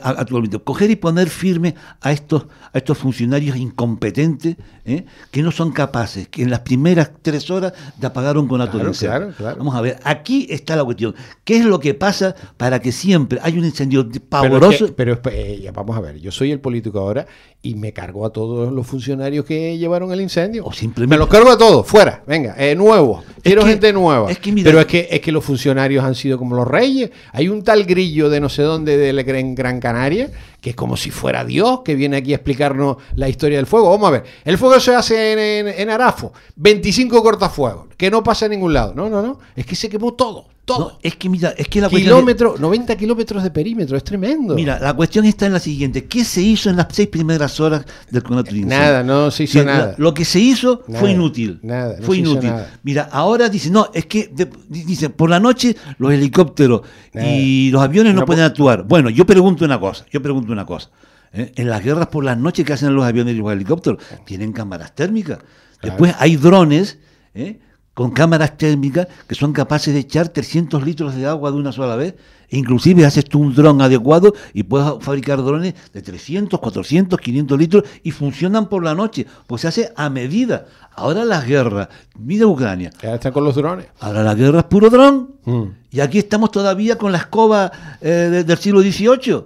actualmente. 0.03 0.59
Coger 0.59 0.91
y 0.91 0.97
poner 0.97 1.29
firme 1.29 1.75
a 2.01 2.13
estos, 2.13 2.47
a 2.73 2.79
estos 2.79 2.99
funcionarios 2.99 3.57
incompetentes 3.57 4.57
¿eh? 4.85 5.05
que 5.31 5.43
no 5.43 5.51
son 5.51 5.73
capaces, 5.73 6.29
que 6.29 6.43
en 6.43 6.51
las 6.51 6.61
primeras 6.61 7.11
tres 7.23 7.51
horas 7.51 7.73
te 7.99 8.07
apagaron 8.07 8.47
con 8.49 8.61
Claro, 8.61 8.89
incendio. 8.89 9.19
claro, 9.19 9.35
claro. 9.37 9.57
Vamos 9.59 9.75
a 9.75 9.81
ver, 9.81 9.99
aquí 10.05 10.47
está 10.51 10.77
la 10.77 10.85
cuestión. 10.85 11.15
¿Qué 11.45 11.57
es 11.57 11.65
lo 11.65 11.81
que 11.81 11.95
pasa 11.95 12.35
para 12.57 12.81
que 12.81 12.93
siempre 12.93 13.39
hay 13.43 13.59
un 13.59 13.65
incendio 13.65 14.07
Pero, 14.09 14.25
pavoroso? 14.29 14.85
es 14.85 14.91
que- 14.91 14.97
pero 14.97 15.19
eh, 15.31 15.71
vamos 15.75 15.97
a 15.97 16.01
ver, 16.01 16.19
yo 16.21 16.31
soy 16.31 16.51
el 16.53 16.61
político 16.61 16.99
ahora 17.01 17.27
y 17.63 17.75
me 17.75 17.93
cargo 17.93 18.25
a 18.27 18.31
todos 18.33 18.73
los 18.73 18.87
funcionarios 18.87 19.45
que 19.45 19.77
llevaron 19.79 20.13
el 20.13 20.21
incendio. 20.21 20.65
O 20.65 20.73
simplemente- 20.73 21.15
Me 21.15 21.19
los 21.19 21.29
cargo 21.29 21.51
a 21.51 21.59
todos, 21.59 21.87
fuera, 21.87 22.23
venga, 22.27 22.55
eh, 22.59 22.75
nuevos. 22.75 23.25
Quiero 23.43 23.63
que- 23.65 23.71
gente 23.71 23.93
nueva. 23.93 24.31
es 24.31 24.39
que 24.39 24.53
mira- 24.53 24.67
pero 24.69 24.81
es 24.81 24.87
que, 24.87 25.09
es 25.11 25.21
que 25.21 25.33
los 25.33 25.45
funcionarios 25.45 26.05
han 26.05 26.15
sido 26.15 26.39
como 26.39 26.55
los 26.57 26.67
reyes. 26.69 27.11
Hay 27.33 27.49
un 27.49 27.63
tal 27.63 27.85
grillo 27.85 28.29
de 28.29 28.41
no 28.41 28.49
sé 28.49 28.63
dónde 28.63 28.97
de 28.97 29.13
la 29.13 29.23
Gran, 29.23 29.55
Gran 29.71 29.81
Canaria 29.81 30.31
que 30.61 30.71
es 30.71 30.77
como 30.77 30.97
si 30.97 31.11
fuera 31.11 31.45
Dios 31.45 31.81
que 31.85 31.95
viene 31.95 32.19
aquí 32.19 32.33
a 32.33 32.37
explicarnos 32.37 32.97
la 33.17 33.29
historia 33.29 33.57
del 33.59 33.67
fuego. 33.67 33.91
Vamos 33.91 34.09
a 34.09 34.11
ver, 34.13 34.25
el 34.45 34.59
fuego 34.59 34.79
se 34.81 34.95
hace 34.95 35.33
en, 35.33 35.39
en- 35.69 35.81
en 35.81 35.91
Arafo, 35.91 36.33
25 36.57 37.23
cortafuegos, 37.23 37.87
que 37.97 38.11
no 38.11 38.23
pasa 38.23 38.47
a 38.47 38.49
ningún 38.49 38.73
lado. 38.75 38.93
No, 38.95 39.09
no, 39.09 39.23
no, 39.23 39.39
es 39.57 39.65
que 39.67 39.75
se 39.75 39.89
quemó 39.89 40.13
todo, 40.15 40.47
todo. 40.65 40.91
No, 40.91 40.99
es 41.03 41.17
que 41.17 41.29
mira, 41.29 41.55
es 41.57 41.67
que 41.69 41.81
la 41.81 41.89
Kilómetros, 41.89 42.61
90 42.61 42.95
kilómetros 42.97 43.43
de 43.43 43.51
perímetro, 43.51 43.97
es 43.97 44.05
tremendo. 44.05 44.55
Mira, 44.55 44.79
la 44.79 44.95
cuestión 44.95 45.25
está 45.25 45.47
en 45.47 45.55
la 45.55 45.59
siguiente. 45.59 46.05
¿Qué 46.05 46.25
se 46.25 46.41
hizo 46.43 46.71
en 46.71 46.77
las 46.77 46.87
seis 46.91 47.09
primeras 47.09 47.59
horas 47.59 47.85
del 48.11 48.23
conato? 48.23 48.51
Nada, 48.55 49.03
no 49.03 49.31
se 49.31 49.45
hizo 49.45 49.65
nada. 49.65 49.95
Lo 49.99 50.13
que 50.15 50.25
se 50.25 50.39
hizo 50.39 50.83
Nada, 50.87 51.01
fue 51.01 51.11
inútil. 51.13 51.59
nada, 51.63 51.97
no 51.99 52.07
fue 52.07 52.19
inútil. 52.19 52.51
nada. 52.51 52.71
Mira, 52.83 53.09
ahora 53.11 53.49
dicen, 53.49 53.73
no, 53.73 53.89
es 53.95 54.07
que 54.07 54.29
de- 54.33 54.49
di- 54.69 54.85
dicen, 54.85 55.13
por 55.13 55.29
la 55.31 55.41
noche 55.41 55.75
los 55.99 56.13
helicópteros 56.13 56.83
y 57.15 57.71
los 57.71 57.83
aviones 57.83 58.15
no, 58.15 58.21
No 58.21 58.27
pueden 58.27 58.45
actuar. 58.45 58.85
Bueno, 58.85 59.11
yo 59.11 59.27
pregunto 59.27 59.65
una 59.65 59.81
cosa, 59.81 60.05
yo 60.13 60.23
pregunto 60.23 60.50
una 60.53 60.67
cosa. 60.67 60.91
¿eh? 61.33 61.53
En 61.57 61.69
las 61.69 61.83
guerras 61.83 62.09
por 62.09 62.25
las 62.25 62.37
noches 62.39 62.65
que 62.65 62.73
hacen 62.73 62.95
los 62.95 63.05
aviones 63.05 63.35
y 63.35 63.39
los 63.39 63.53
helicópteros, 63.53 64.03
tienen 64.25 64.53
cámaras 64.53 64.95
térmicas. 64.95 65.39
Después 65.83 66.15
hay 66.19 66.37
drones 66.37 66.99
¿eh? 67.35 67.59
con 67.95 68.11
cámaras 68.11 68.57
térmicas 68.57 69.09
que 69.27 69.35
son 69.35 69.53
capaces 69.53 69.93
de 69.95 70.01
echar 70.01 70.29
300 70.29 70.85
litros 70.85 71.15
de 71.15 71.27
agua 71.27 71.51
de 71.51 71.57
una 71.57 71.73
sola 71.73 71.97
vez. 71.97 72.15
E 72.53 72.59
inclusive 72.59 73.07
haces 73.07 73.25
tú 73.27 73.39
un 73.39 73.55
dron 73.55 73.81
adecuado 73.81 74.35
y 74.53 74.65
puedes 74.65 74.89
fabricar 75.05 75.39
drones 75.43 75.75
de 75.93 76.03
300, 76.03 76.59
400, 76.59 77.21
500 77.21 77.57
litros 77.59 77.85
y 78.03 78.11
funcionan 78.11 78.69
por 78.69 78.83
la 78.83 78.93
noche, 78.93 79.25
pues 79.47 79.63
se 79.63 79.69
hace 79.69 79.93
a 79.95 80.11
medida. 80.11 80.67
Ahora 80.97 81.25
las 81.25 81.47
guerras, 81.47 81.89
mira 82.19 82.47
Ucrania, 82.49 82.91
Ya 83.01 83.15
está 83.15 83.31
con 83.31 83.45
los 83.45 83.55
drones. 83.55 83.87
ahora 84.01 84.25
la 84.25 84.35
guerra 84.35 84.59
es 84.59 84.65
puro 84.65 84.91
dron. 84.91 85.37
Mm. 85.45 85.63
Y 85.93 86.01
aquí 86.01 86.19
estamos 86.19 86.51
todavía 86.51 86.99
con 86.99 87.13
la 87.13 87.19
escoba 87.19 87.71
eh, 88.01 88.09
de- 88.09 88.45
del 88.45 88.59
siglo 88.59 88.81
XVIII. 88.83 89.45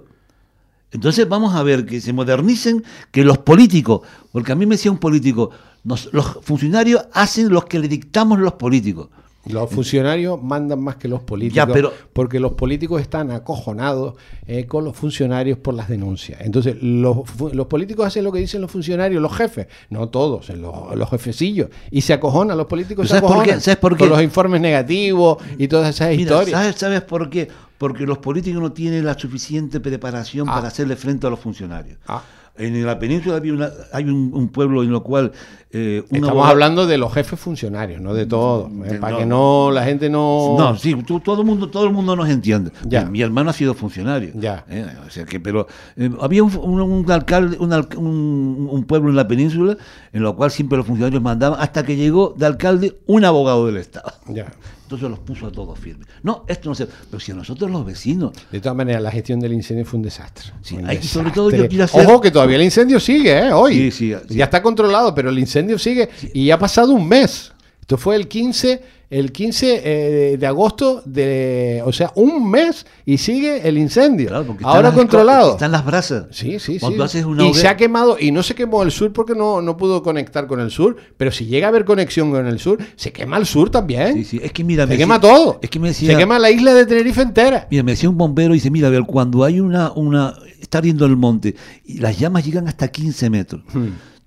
Entonces 0.95 1.27
vamos 1.29 1.53
a 1.53 1.61
ver 1.63 1.85
que 1.85 2.01
se 2.01 2.13
modernicen, 2.13 2.83
que 3.11 3.23
los 3.23 3.37
políticos, 3.37 4.01
porque 4.31 4.51
a 4.51 4.55
mí 4.55 4.65
me 4.65 4.75
decía 4.75 4.91
un 4.91 4.97
político, 4.97 5.51
nos- 5.83 6.09
los 6.13 6.39
funcionarios 6.41 7.05
hacen 7.13 7.49
lo 7.49 7.63
que 7.65 7.77
le 7.79 7.87
dictamos 7.87 8.39
los 8.39 8.53
políticos. 8.53 9.09
Los 9.47 9.69
funcionarios 9.69 10.41
mandan 10.41 10.81
más 10.81 10.95
que 10.95 11.07
los 11.07 11.21
políticos, 11.21 11.55
Ya, 11.67 11.71
pero- 11.71 11.93
porque 12.13 12.39
los 12.39 12.53
políticos 12.53 12.99
están 12.99 13.29
acojonados 13.29 14.15
eh, 14.47 14.65
con 14.65 14.83
los 14.83 14.95
funcionarios 14.95 15.59
por 15.59 15.75
las 15.75 15.87
denuncias. 15.87 16.41
Entonces, 16.41 16.77
los, 16.81 17.17
los 17.53 17.67
políticos 17.67 18.07
hacen 18.07 18.23
lo 18.23 18.31
que 18.31 18.39
dicen 18.39 18.59
los 18.61 18.71
funcionarios, 18.71 19.21
los 19.21 19.31
jefes, 19.37 19.67
no 19.91 20.09
todos, 20.09 20.49
eh, 20.49 20.55
los, 20.55 20.95
los 20.95 21.07
jefecillos, 21.11 21.69
y 21.91 22.01
se 22.01 22.13
acojonan, 22.13 22.57
los 22.57 22.65
políticos 22.65 23.03
¿Pero 23.07 23.07
se 23.07 23.19
sabes 23.19 23.21
por 23.21 23.31
qué? 23.43 23.51
acojonan 23.51 23.61
¿Sabes 23.61 23.77
por 23.77 23.93
qué? 23.93 23.99
con 23.99 24.09
los 24.09 24.23
informes 24.23 24.61
negativos 24.61 25.37
y 25.59 25.67
todas 25.67 25.93
esas 25.93 26.09
Mira, 26.09 26.21
historias. 26.21 26.59
¿sabes, 26.59 26.75
¿sabes 26.77 27.01
por 27.01 27.29
qué? 27.29 27.47
Porque 27.77 28.05
los 28.05 28.19
políticos 28.19 28.61
no 28.61 28.71
tienen 28.71 29.05
la 29.05 29.17
suficiente 29.17 29.79
preparación 29.79 30.47
Ah. 30.49 30.55
para 30.55 30.67
hacerle 30.69 30.95
frente 30.95 31.27
a 31.27 31.29
los 31.29 31.39
funcionarios. 31.39 31.97
Ah. 32.07 32.21
En 32.57 32.85
la 32.85 32.97
península 32.97 33.35
había 33.35 33.51
una- 33.53 33.71
hay 33.91 34.05
un, 34.05 34.31
un 34.33 34.47
pueblo 34.49 34.81
en 34.83 34.91
lo 34.91 35.03
cual... 35.03 35.31
eh, 35.77 36.03
Estamos 36.05 36.29
abogado- 36.29 36.51
hablando 36.51 36.87
de 36.87 36.97
los 36.97 37.13
jefes 37.13 37.37
funcionarios, 37.37 37.99
no 37.99 38.13
de 38.13 38.25
todos, 38.25 38.71
eh, 38.85 38.93
De- 38.93 38.99
para 38.99 39.13
no. 39.13 39.19
que 39.19 39.25
no 39.25 39.71
la 39.71 39.83
gente 39.83 40.09
no... 40.09 40.55
No, 40.57 40.77
sí, 40.77 40.95
tú- 41.05 41.19
todo 41.19 41.41
el 41.41 41.47
mundo, 41.47 41.69
todo 41.69 41.83
el 41.85 41.91
mundo 41.91 42.15
nos 42.15 42.29
entiende. 42.29 42.71
Ya. 42.87 43.03
Mi, 43.05 43.11
mi 43.11 43.21
hermano 43.21 43.49
ha 43.49 43.53
sido 43.53 43.73
funcionario. 43.73 44.31
Ya. 44.35 44.63
¿eh? 44.69 44.85
O 45.05 45.09
sea 45.09 45.25
que, 45.25 45.39
pero 45.39 45.67
eh, 45.97 46.09
había 46.21 46.43
un, 46.43 46.55
un- 46.55 46.81
un 46.81 47.11
alcalde, 47.11 47.57
un, 47.59 48.67
un- 48.71 48.83
pueblo 48.85 49.09
en 49.09 49.15
la 49.15 49.27
península 49.27 49.75
en 50.13 50.23
lo 50.23 50.35
cual 50.35 50.51
siempre 50.51 50.77
los 50.77 50.85
funcionarios 50.87 51.21
mandaban 51.21 51.59
hasta 51.59 51.83
que 51.83 51.95
llegó 51.95 52.33
de 52.37 52.45
alcalde 52.45 52.97
un 53.07 53.25
abogado 53.25 53.65
del 53.65 53.77
Estado. 53.77 54.13
Ya. 54.27 54.45
Entonces 54.83 55.09
los 55.09 55.17
puso 55.17 55.47
a 55.47 55.51
todos 55.51 55.79
firmes. 55.79 56.07
No, 56.21 56.43
esto 56.47 56.69
no 56.69 56.75
se. 56.75 56.85
Pero 56.85 57.19
si 57.19 57.31
a 57.31 57.35
nosotros 57.35 57.71
los 57.71 57.83
vecinos. 57.83 58.33
De 58.51 58.59
todas 58.61 58.77
maneras, 58.77 59.01
la 59.01 59.09
gestión 59.09 59.39
del 59.39 59.51
incendio 59.53 59.83
fue 59.83 59.97
un 59.97 60.03
desastre. 60.03 60.51
Sí, 60.61 60.75
Un 60.75 60.81
hay- 60.87 60.97
desastre. 60.97 61.09
sobre 61.23 61.31
todo 61.31 61.49
yo 61.49 61.83
hacer- 61.83 62.05
Ojo 62.05 62.21
que 62.21 62.29
todavía 62.29 62.57
el 62.57 62.61
incendio 62.61 62.99
sigue, 62.99 63.35
¿eh? 63.47 63.51
Hoy. 63.51 63.73
Sí, 63.73 63.91
sí, 63.91 64.13
sí. 64.29 64.35
Ya 64.35 64.43
está 64.43 64.61
controlado, 64.61 65.15
pero 65.15 65.31
el 65.31 65.39
incendio 65.39 65.64
sigue 65.77 66.09
y 66.33 66.51
ha 66.51 66.59
pasado 66.59 66.93
un 66.93 67.07
mes. 67.07 67.51
Esto 67.81 67.97
fue 67.97 68.15
el 68.15 68.27
15, 68.27 68.81
el 69.11 69.31
15 69.31 69.81
eh, 69.83 70.37
de 70.39 70.47
agosto 70.47 71.03
de, 71.05 71.83
o 71.85 71.93
sea, 71.93 72.11
un 72.15 72.49
mes 72.49 72.83
y 73.05 73.19
sigue 73.19 73.67
el 73.67 73.77
incendio. 73.77 74.27
Claro, 74.29 74.43
están 74.53 74.57
Ahora 74.63 74.91
controlado. 74.91 75.51
Están 75.51 75.71
las 75.71 75.85
brasas. 75.85 76.25
Sí, 76.31 76.57
sí, 76.59 76.73
sí. 76.73 76.79
Cuando 76.79 77.03
haces 77.03 77.23
una 77.25 77.43
y 77.43 77.49
hoguera- 77.49 77.61
se 77.61 77.67
ha 77.67 77.77
quemado, 77.77 78.17
y 78.19 78.31
no 78.31 78.41
se 78.41 78.55
quemó 78.55 78.81
el 78.81 78.89
sur 78.89 79.13
porque 79.13 79.35
no, 79.35 79.61
no 79.61 79.77
pudo 79.77 80.01
conectar 80.01 80.47
con 80.47 80.59
el 80.61 80.71
sur, 80.71 80.95
pero 81.15 81.31
si 81.31 81.45
llega 81.45 81.67
a 81.67 81.69
haber 81.69 81.85
conexión 81.85 82.31
con 82.31 82.47
el 82.47 82.57
sur, 82.57 82.79
se 82.95 83.13
quema 83.13 83.37
el 83.37 83.45
sur 83.45 83.69
también. 83.69 84.15
Sí, 84.15 84.23
sí. 84.23 84.39
Es 84.41 84.51
que 84.51 84.63
mira, 84.63 84.85
Se 84.85 84.89
me 84.89 84.97
quema 84.97 85.19
decía- 85.19 85.35
todo. 85.35 85.59
Es 85.61 85.69
que 85.69 85.77
me 85.79 85.89
decía. 85.89 86.11
Se 86.11 86.17
quema 86.17 86.39
la 86.39 86.49
isla 86.49 86.73
de 86.73 86.87
Tenerife 86.87 87.21
entera. 87.21 87.67
Mira, 87.69 87.83
me 87.83 87.91
decía 87.91 88.09
un 88.09 88.17
bombero, 88.17 88.55
dice, 88.55 88.71
mira, 88.71 88.87
a 88.87 88.91
ver, 88.91 89.03
cuando 89.03 89.43
hay 89.43 89.59
una, 89.59 89.91
una, 89.91 90.33
está 90.59 90.79
ardiendo 90.79 91.05
el 91.05 91.17
monte 91.17 91.53
y 91.85 91.99
las 91.99 92.17
llamas 92.17 92.43
llegan 92.43 92.67
hasta 92.67 92.87
15 92.87 93.29
metros, 93.29 93.61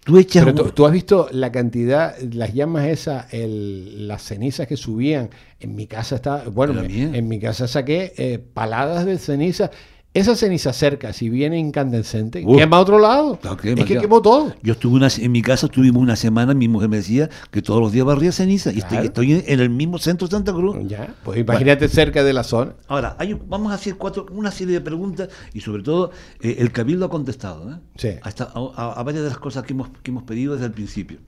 tú 0.08 0.16
echas... 0.16 0.42
Pero 0.42 0.54
tú, 0.64 0.70
tú 0.70 0.86
has 0.86 0.92
visto 0.92 1.28
la 1.32 1.52
cantidad, 1.52 2.16
las 2.32 2.54
llamas 2.54 2.86
esas, 2.86 3.30
el- 3.34 4.08
las 4.08 4.22
cenizas 4.22 4.66
que 4.66 4.78
subían. 4.78 5.28
En 5.60 5.74
mi 5.74 5.86
casa 5.86 6.16
está, 6.16 6.44
bueno, 6.50 6.72
me- 6.72 7.18
en 7.18 7.28
mi 7.28 7.38
casa 7.38 7.68
saqué 7.68 8.14
eh, 8.16 8.38
paladas 8.38 9.04
de 9.04 9.18
ceniza. 9.18 9.70
Esa 10.18 10.34
ceniza 10.36 10.72
cerca, 10.72 11.12
si 11.12 11.28
viene 11.30 11.58
incandescente, 11.58 12.44
quema 12.44 12.76
a 12.76 12.80
otro 12.80 12.98
lado. 12.98 13.38
Es 13.80 13.84
que 13.84 13.94
ya. 13.94 14.00
quemó 14.00 14.20
todo. 14.22 14.52
Yo 14.62 14.72
estuve 14.72 14.96
una, 14.96 15.08
en 15.16 15.32
mi 15.32 15.42
casa, 15.42 15.66
estuvimos 15.66 16.02
una 16.02 16.16
semana, 16.16 16.54
mi 16.54 16.68
mujer 16.68 16.88
me 16.88 16.96
decía 16.98 17.28
que 17.50 17.62
todos 17.62 17.80
los 17.80 17.92
días 17.92 18.04
barría 18.04 18.32
ceniza 18.32 18.72
y 18.72 18.78
estoy, 18.78 19.32
en, 19.32 19.44
en 19.46 19.60
el 19.60 19.70
mismo 19.70 19.98
centro 19.98 20.26
de 20.28 20.32
Santa 20.32 20.52
Cruz. 20.52 20.76
Ya, 20.86 21.14
pues 21.24 21.38
imagínate 21.38 21.88
cerca 21.88 22.24
de 22.24 22.32
la 22.32 22.42
zona. 22.44 22.74
Ahora, 22.88 23.16
hay, 23.18 23.34
vamos 23.46 23.72
a 23.72 23.76
hacer 23.76 23.96
cuatro, 23.96 24.26
una 24.32 24.50
serie 24.50 24.74
de 24.74 24.80
preguntas 24.80 25.28
y 25.54 25.60
sobre 25.60 25.82
todo 25.82 26.10
eh, 26.40 26.56
el 26.58 26.72
Cabildo 26.72 27.06
ha 27.06 27.10
contestado 27.10 27.70
¿eh? 27.70 27.76
Sí. 27.96 28.08
Hasta 28.22 28.44
a, 28.44 28.70
a- 28.76 28.92
a 28.92 29.02
varias 29.02 29.22
de 29.24 29.30
las 29.30 29.38
cosas 29.38 29.64
que 29.64 29.72
hemos, 29.72 29.88
que 30.02 30.10
hemos 30.10 30.24
pedido 30.24 30.54
desde 30.54 30.66
el 30.66 30.72
principio. 30.72 31.18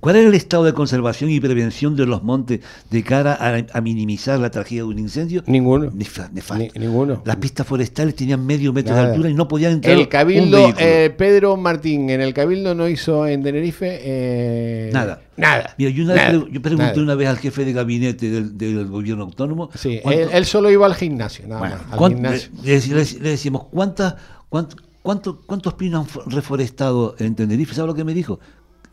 ¿Cuál 0.00 0.16
es 0.16 0.26
el 0.26 0.34
estado 0.34 0.62
de 0.64 0.72
conservación 0.74 1.28
y 1.30 1.40
prevención 1.40 1.96
de 1.96 2.06
los 2.06 2.22
montes 2.22 2.60
de 2.90 3.02
cara 3.02 3.34
a, 3.34 3.64
a 3.76 3.80
minimizar 3.80 4.38
la 4.38 4.50
tragedia 4.50 4.82
de 4.82 4.88
un 4.88 4.98
incendio? 4.98 5.42
Ninguno. 5.46 5.90
Nefasto. 5.92 6.54
Ni- 6.56 6.70
ninguno. 6.78 7.20
Las 7.24 7.36
pistas 7.36 7.66
forestales 7.66 8.14
tenían 8.14 8.46
medio 8.46 8.72
metro 8.72 8.94
de 8.94 9.00
altura 9.00 9.28
y 9.28 9.34
no 9.34 9.48
podían 9.48 9.72
entrar 9.72 9.94
El 9.94 10.00
un 10.02 10.06
Cabildo, 10.06 10.72
eh, 10.78 11.12
Pedro 11.16 11.56
Martín, 11.56 12.10
en 12.10 12.20
el 12.20 12.32
Cabildo 12.32 12.74
no 12.74 12.88
hizo 12.88 13.26
en 13.26 13.42
Tenerife 13.42 13.98
eh, 14.02 14.90
Nada. 14.92 15.20
Nada. 15.36 15.74
Mira, 15.78 15.90
yo, 15.90 16.04
una 16.04 16.14
vez 16.14 16.22
Nada. 16.32 16.40
pre- 16.44 16.52
yo 16.52 16.62
pregunté 16.62 16.90
Nada. 16.90 17.02
una 17.02 17.14
vez 17.14 17.28
al 17.28 17.38
jefe 17.38 17.64
de 17.64 17.72
gabinete 17.72 18.30
del, 18.30 18.56
del 18.58 18.86
gobierno 18.86 19.24
autónomo. 19.24 19.70
Sí, 19.74 20.00
¿cuánto- 20.02 20.20
él, 20.20 20.28
él 20.32 20.44
solo 20.44 20.70
iba 20.70 20.86
al 20.86 20.94
gimnasio, 20.94 21.46
nada 21.48 21.60
Bueno, 21.60 21.76
más. 21.76 21.92
Al 21.92 21.98
¿cuánto- 21.98 22.16
gimnasio. 22.18 22.50
le, 22.62 22.78
le- 22.80 22.86
le- 23.04 23.20
le 23.20 23.30
decimos, 23.30 23.62
¿cuántas, 23.70 24.14
cuánto- 24.48 24.76
cuánto- 25.02 25.40
¿cuántos 25.46 25.74
pinos 25.74 26.06
han 26.06 26.12
fo- 26.12 26.24
reforestado 26.26 27.14
en 27.18 27.34
Tenerife? 27.34 27.74
¿Sabe 27.74 27.88
lo 27.88 27.94
que 27.94 28.04
me 28.04 28.14
dijo? 28.14 28.40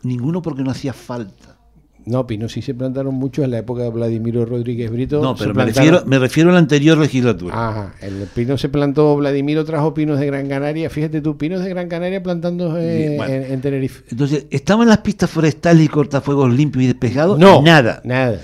Ninguno 0.02 0.42
porque 0.42 0.62
no 0.62 0.70
hacía 0.70 0.92
falta. 0.92 1.56
No, 2.06 2.24
Pino 2.24 2.48
sí 2.48 2.62
se 2.62 2.72
plantaron 2.72 3.16
mucho 3.16 3.42
en 3.42 3.50
la 3.50 3.58
época 3.58 3.82
de 3.82 3.90
Vladimiro 3.90 4.44
Rodríguez 4.44 4.92
Brito. 4.92 5.20
No, 5.20 5.34
pero 5.34 5.52
me 5.54 5.64
refiero, 5.64 6.04
me 6.06 6.20
refiero 6.20 6.50
a 6.50 6.52
la 6.52 6.60
anterior 6.60 6.96
legislatura. 6.96 7.52
Ajá, 7.68 7.94
el 8.00 8.28
pino 8.32 8.56
se 8.56 8.68
plantó, 8.68 9.16
Vladimiro 9.16 9.64
trajo 9.64 9.92
pinos 9.92 10.20
de 10.20 10.26
Gran 10.26 10.48
Canaria. 10.48 10.88
Fíjate 10.88 11.20
tú, 11.20 11.36
pinos 11.36 11.64
de 11.64 11.68
Gran 11.68 11.88
Canaria 11.88 12.22
plantando 12.22 12.78
eh, 12.78 13.14
bueno. 13.16 13.34
en, 13.34 13.52
en 13.54 13.60
Tenerife. 13.60 14.04
Entonces, 14.08 14.46
¿estaban 14.50 14.86
las 14.86 14.98
pistas 14.98 15.28
forestales 15.28 15.84
y 15.84 15.88
cortafuegos 15.88 16.52
limpios 16.54 16.84
y 16.84 16.86
despejados? 16.86 17.40
No, 17.40 17.60
Nada. 17.62 18.00
Nada. 18.04 18.40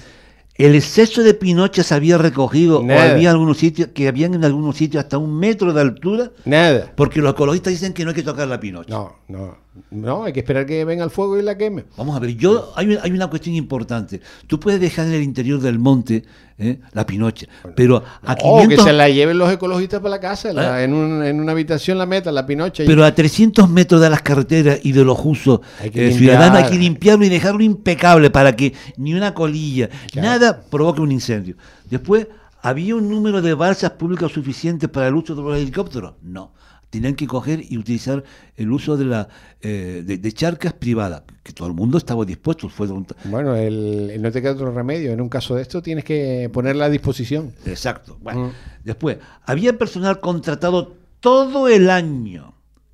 El 0.56 0.74
exceso 0.74 1.22
de 1.22 1.32
pinochas 1.32 1.86
se 1.86 1.94
había 1.94 2.18
recogido 2.18 2.82
Nada. 2.82 3.10
o 3.10 3.14
había 3.14 3.30
algunos 3.30 3.58
sitios 3.58 3.88
que 3.94 4.08
habían 4.08 4.34
en 4.34 4.44
algunos 4.44 4.76
sitios 4.76 5.04
hasta 5.04 5.18
un 5.18 5.38
metro 5.38 5.72
de 5.72 5.80
altura 5.80 6.30
Nada. 6.44 6.92
porque 6.96 7.20
los 7.20 7.32
ecologistas 7.32 7.72
dicen 7.72 7.92
que 7.92 8.02
no 8.04 8.10
hay 8.10 8.16
que 8.16 8.22
tocar 8.24 8.48
la 8.48 8.58
pinocha. 8.58 8.92
No, 8.92 9.14
no. 9.28 9.61
No, 9.90 10.24
hay 10.24 10.34
que 10.34 10.40
esperar 10.40 10.66
que 10.66 10.84
venga 10.84 11.02
el 11.02 11.10
fuego 11.10 11.38
y 11.38 11.42
la 11.42 11.56
queme. 11.56 11.84
Vamos 11.96 12.14
a 12.14 12.18
ver, 12.20 12.36
yo 12.36 12.72
hay, 12.76 12.86
una- 12.88 13.02
hay 13.02 13.10
una 13.10 13.28
cuestión 13.28 13.54
importante. 13.54 14.20
Tú 14.46 14.60
puedes 14.60 14.78
dejar 14.80 15.06
en 15.06 15.14
el 15.14 15.22
interior 15.22 15.60
del 15.60 15.78
monte 15.78 16.24
¿eh? 16.58 16.78
la 16.92 17.06
pinocha, 17.06 17.46
pero 17.74 18.02
a 18.22 18.32
O 18.34 18.60
500, 18.60 18.68
que 18.68 18.90
se 18.90 18.92
la 18.92 19.08
lleven 19.08 19.38
los 19.38 19.50
ecologistas 19.50 20.00
para 20.00 20.10
la 20.16 20.20
casa, 20.20 20.52
la- 20.52 20.80
¿Eh? 20.80 20.84
en, 20.84 20.92
un- 20.92 21.24
en 21.24 21.40
una 21.40 21.52
habitación 21.52 21.96
la 21.96 22.04
meta, 22.04 22.30
la 22.30 22.44
pinocha. 22.44 22.84
y- 22.84 22.86
pero 22.86 23.02
a 23.04 23.14
300 23.14 23.68
metros 23.70 24.00
de 24.02 24.10
las 24.10 24.20
carreteras 24.20 24.78
y 24.82 24.92
de 24.92 25.04
los 25.04 25.18
usos 25.24 25.60
eh, 25.82 26.12
ciudadanos 26.12 26.62
hay 26.64 26.70
que 26.70 26.78
limpiarlo 26.78 27.24
y 27.24 27.30
dejarlo 27.30 27.62
impecable 27.62 28.28
para 28.30 28.54
que 28.54 28.74
ni 28.98 29.14
una 29.14 29.32
colilla, 29.32 29.88
Claro. 30.10 30.28
nada 30.28 30.62
provoque 30.70 31.00
un 31.00 31.12
incendio. 31.12 31.56
Después 31.88 32.26
¿Había 32.64 32.94
un 32.94 33.10
número 33.10 33.42
de 33.42 33.54
balsas 33.54 33.90
públicas 33.90 34.30
suficiente 34.30 34.86
para 34.86 35.08
el 35.08 35.16
uso 35.16 35.34
de 35.34 35.42
los 35.42 35.58
helicópteros? 35.58 36.12
No. 36.22 36.52
Tenían 36.92 37.14
que 37.14 37.26
coger 37.26 37.64
y 37.66 37.78
utilizar 37.78 38.22
el 38.54 38.70
uso 38.70 38.98
de, 38.98 39.06
la, 39.06 39.26
eh, 39.62 40.02
de, 40.04 40.18
de 40.18 40.32
charcas 40.32 40.74
privadas, 40.74 41.22
que 41.42 41.54
todo 41.54 41.66
el 41.66 41.72
mundo 41.72 41.96
estaba 41.96 42.22
dispuesto. 42.26 42.68
Fue 42.68 42.86
Bueno, 43.24 43.56
el, 43.56 44.20
no 44.20 44.30
te 44.30 44.42
queda 44.42 44.52
otro 44.52 44.70
remedio. 44.70 45.10
En 45.10 45.22
un 45.22 45.30
caso 45.30 45.54
de 45.54 45.62
esto 45.62 45.80
tienes 45.80 46.04
que 46.04 46.50
ponerla 46.52 46.84
a 46.84 46.90
disposición. 46.90 47.54
Exacto. 47.64 48.18
Bueno, 48.20 48.48
Mm. 48.48 48.50
después, 48.84 49.16
había 49.46 49.78
personal 49.78 50.20
contratado 50.20 50.92
todo 51.20 51.66
el 51.68 51.88
año 51.88 52.51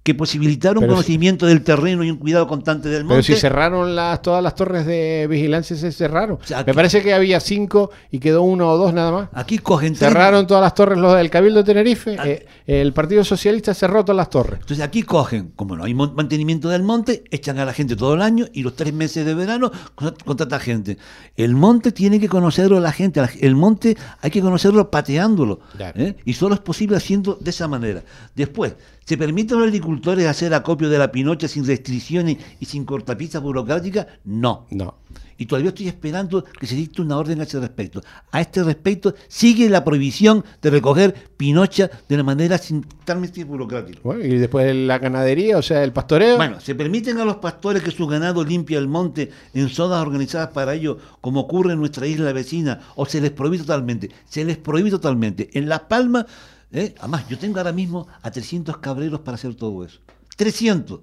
que 0.08 0.14
posibilitara 0.14 0.78
un 0.78 0.84
si- 0.86 0.88
conocimiento 0.88 1.44
del 1.46 1.62
terreno 1.62 2.02
y 2.02 2.10
un 2.10 2.16
cuidado 2.16 2.46
constante 2.46 2.88
del 2.88 3.04
monte. 3.04 3.16
Pero 3.22 3.22
si 3.22 3.34
cerraron 3.40 3.94
las, 3.94 4.22
todas 4.22 4.42
las 4.42 4.54
torres 4.54 4.86
de 4.86 5.26
vigilancia, 5.28 5.76
se 5.76 5.92
cerraron. 5.92 6.38
sea, 6.44 6.64
Me 6.64 6.72
parece 6.72 7.02
que 7.02 7.12
había 7.12 7.40
cinco 7.40 7.90
y 8.10 8.18
quedó 8.18 8.40
uno 8.42 8.70
o 8.70 8.78
dos 8.78 8.94
nada 8.94 9.12
más. 9.12 9.28
Aquí 9.34 9.58
cogen 9.58 9.94
Cerraron 9.94 10.46
todas 10.46 10.62
las 10.62 10.74
torres 10.74 10.96
los 10.98 11.14
del 11.14 11.28
Cabildo 11.28 11.58
de 11.58 11.64
Tenerife. 11.64 12.16
Eh, 12.24 12.46
el 12.66 12.94
Partido 12.94 13.22
Socialista 13.22 13.74
cerró 13.74 14.02
todas 14.02 14.16
las 14.16 14.30
torres. 14.30 14.60
Entonces 14.62 14.80
aquí 14.84 15.02
cogen, 15.02 15.52
como 15.54 15.76
no 15.76 15.84
hay 15.84 15.92
mantenimiento 15.92 16.70
del 16.70 16.82
monte, 16.82 17.24
echan 17.30 17.58
a 17.58 17.66
la 17.66 17.74
gente 17.74 17.94
todo 17.94 18.14
el 18.14 18.22
año 18.22 18.46
y 18.54 18.62
los 18.62 18.74
tres 18.74 18.94
meses 18.94 19.26
de 19.26 19.34
verano 19.34 19.70
con- 19.94 20.14
contrata 20.24 20.58
gente. 20.58 20.96
El 21.36 21.54
monte 21.54 21.92
tiene 21.92 22.18
que 22.18 22.28
conocerlo 22.30 22.80
la 22.80 22.92
gente, 22.92 23.20
la- 23.20 23.30
el 23.40 23.54
monte 23.54 23.94
hay 24.22 24.30
que 24.30 24.40
conocerlo 24.40 24.90
pateándolo. 24.90 25.60
Claro. 25.76 26.00
¿eh? 26.00 26.16
Y 26.24 26.32
solo 26.32 26.54
es 26.54 26.60
posible 26.60 26.96
haciendo 26.96 27.36
de 27.40 27.50
esa 27.50 27.68
manera. 27.68 28.02
Después, 28.34 28.74
¿se 29.04 29.16
permite 29.18 29.54
a 29.54 29.58
los 29.58 29.72
agricultores 29.98 30.26
hacer 30.26 30.54
acopio 30.54 30.88
de 30.88 30.98
la 30.98 31.10
pinocha 31.10 31.48
sin 31.48 31.66
restricciones 31.66 32.36
y 32.60 32.66
sin 32.66 32.84
cortapisas 32.84 33.42
burocráticas? 33.42 34.06
No. 34.24 34.66
No. 34.70 34.98
Y 35.36 35.46
todavía 35.46 35.68
estoy 35.68 35.88
esperando 35.88 36.44
que 36.44 36.66
se 36.66 36.74
dicte 36.74 37.00
una 37.02 37.16
orden 37.16 37.40
a 37.40 37.44
ese 37.44 37.60
respecto. 37.60 38.00
A 38.32 38.40
este 38.40 38.62
respecto 38.62 39.14
sigue 39.28 39.68
la 39.68 39.84
prohibición 39.84 40.44
de 40.60 40.70
recoger 40.70 41.14
pinocha 41.36 41.90
de 42.08 42.14
una 42.16 42.24
manera 42.24 42.58
sin 42.58 42.84
trámites 43.04 43.46
burocráticos. 43.46 44.02
Bueno, 44.02 44.24
y 44.24 44.36
después 44.36 44.74
la 44.74 44.98
ganadería, 44.98 45.56
o 45.56 45.62
sea, 45.62 45.84
el 45.84 45.92
pastoreo. 45.92 46.36
Bueno, 46.36 46.60
se 46.60 46.74
permiten 46.74 47.18
a 47.18 47.24
los 47.24 47.36
pastores 47.36 47.82
que 47.82 47.92
su 47.92 48.06
ganado 48.06 48.44
limpie 48.44 48.76
el 48.76 48.88
monte 48.88 49.30
en 49.54 49.68
zonas 49.68 50.00
organizadas 50.02 50.48
para 50.48 50.74
ello, 50.74 50.98
como 51.20 51.40
ocurre 51.40 51.72
en 51.72 51.78
nuestra 51.78 52.06
isla 52.06 52.32
vecina, 52.32 52.80
o 52.96 53.06
se 53.06 53.20
les 53.20 53.30
prohíbe 53.30 53.58
totalmente. 53.58 54.10
Se 54.28 54.44
les 54.44 54.56
prohíbe 54.56 54.90
totalmente. 54.90 55.50
En 55.52 55.68
Las 55.68 55.80
Palmas, 55.80 56.26
¿eh? 56.72 56.94
además, 56.98 57.28
yo 57.28 57.38
tengo 57.38 57.58
ahora 57.58 57.72
mismo 57.72 58.06
a 58.22 58.30
300 58.30 58.78
cabreros 58.78 59.20
para 59.20 59.36
hacer 59.36 59.54
todo 59.54 59.84
eso. 59.84 60.00
300. 60.36 61.00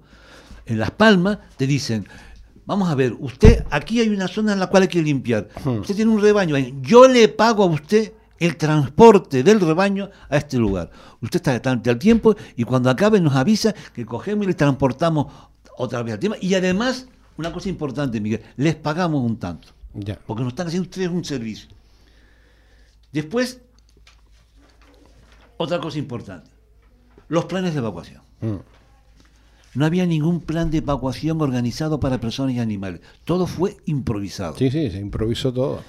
En 0.66 0.78
Las 0.78 0.90
Palmas 0.90 1.38
te 1.56 1.66
dicen, 1.66 2.06
vamos 2.64 2.90
a 2.90 2.94
ver, 2.94 3.14
usted, 3.18 3.64
aquí 3.70 4.00
hay 4.00 4.08
una 4.08 4.28
zona 4.28 4.52
en 4.52 4.58
la 4.58 4.68
cual 4.68 4.84
hay 4.84 4.88
que 4.88 5.02
limpiar. 5.02 5.48
Usted 5.64 5.94
tiene 5.94 6.10
un 6.10 6.20
rebaño 6.20 6.56
ahí. 6.56 6.74
Yo 6.82 7.06
le 7.06 7.28
pago 7.28 7.62
a 7.64 7.66
usted 7.66 8.12
el 8.38 8.56
transporte 8.56 9.42
del 9.42 9.60
rebaño 9.60 10.10
a 10.28 10.36
este 10.36 10.58
lugar. 10.58 10.90
Usted 11.20 11.36
está 11.36 11.60
tanto 11.60 11.90
al 11.90 11.98
tiempo 11.98 12.36
y 12.56 12.64
cuando 12.64 12.90
acabe 12.90 13.20
nos 13.20 13.34
avisa 13.34 13.74
que 13.94 14.04
cogemos 14.04 14.44
y 14.44 14.48
le 14.48 14.54
transportamos 14.54 15.32
otra 15.76 16.02
vez 16.02 16.14
al 16.14 16.20
tema. 16.20 16.36
Y 16.40 16.54
además, 16.54 17.06
una 17.36 17.52
cosa 17.52 17.68
importante, 17.68 18.20
Miguel, 18.20 18.42
les 18.56 18.74
pagamos 18.74 19.22
un 19.22 19.38
tanto. 19.38 19.68
Ya. 19.94 20.18
Porque 20.26 20.42
nos 20.42 20.52
están 20.52 20.66
haciendo 20.66 20.88
ustedes 20.88 21.08
un 21.08 21.24
servicio. 21.24 21.68
Después, 23.12 23.60
otra 25.56 25.80
cosa 25.80 25.98
importante. 25.98 26.50
Los 27.28 27.46
planes 27.46 27.72
de 27.74 27.78
evacuación. 27.80 28.22
Mm. 28.40 28.56
No 29.74 29.84
había 29.84 30.06
ningún 30.06 30.40
plan 30.40 30.70
de 30.70 30.78
evacuación 30.78 31.40
organizado 31.42 32.00
para 32.00 32.18
personas 32.20 32.54
y 32.54 32.60
animales. 32.60 33.00
Todo 33.24 33.46
fue 33.46 33.76
improvisado. 33.84 34.56
Sí, 34.56 34.70
sí, 34.70 34.90
se 34.90 34.98
improvisó 34.98 35.52
todo. 35.52 35.80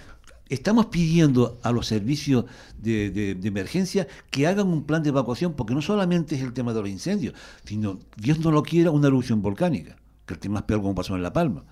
Estamos 0.50 0.88
pidiendo 0.88 1.58
a 1.64 1.72
los 1.72 1.88
servicios 1.88 2.46
de, 2.78 3.10
de- 3.12 3.36
de 3.36 3.48
emergencia 3.48 4.08
que 4.30 4.48
hagan 4.48 4.68
un 4.68 4.84
plan 4.84 5.04
de 5.04 5.10
evacuación, 5.10 5.54
porque 5.54 5.74
no 5.74 5.82
solamente 5.82 6.36
es 6.36 6.42
el 6.42 6.54
tema 6.54 6.74
de 6.74 6.82
los 6.82 6.90
incendios, 6.90 7.34
sino, 7.66 8.00
Dios 8.16 8.40
no 8.40 8.52
lo 8.52 8.64
quiera, 8.64 8.92
una 8.92 9.08
erupción 9.08 9.42
volcánica, 9.42 9.98
que 10.26 10.34
el 10.34 10.40
tema 10.40 10.60
es 10.60 10.66
peor 10.66 10.82
como 10.82 10.96
pasó 10.96 11.16
en 11.16 11.24
La 11.24 11.34
Palma. 11.34 11.64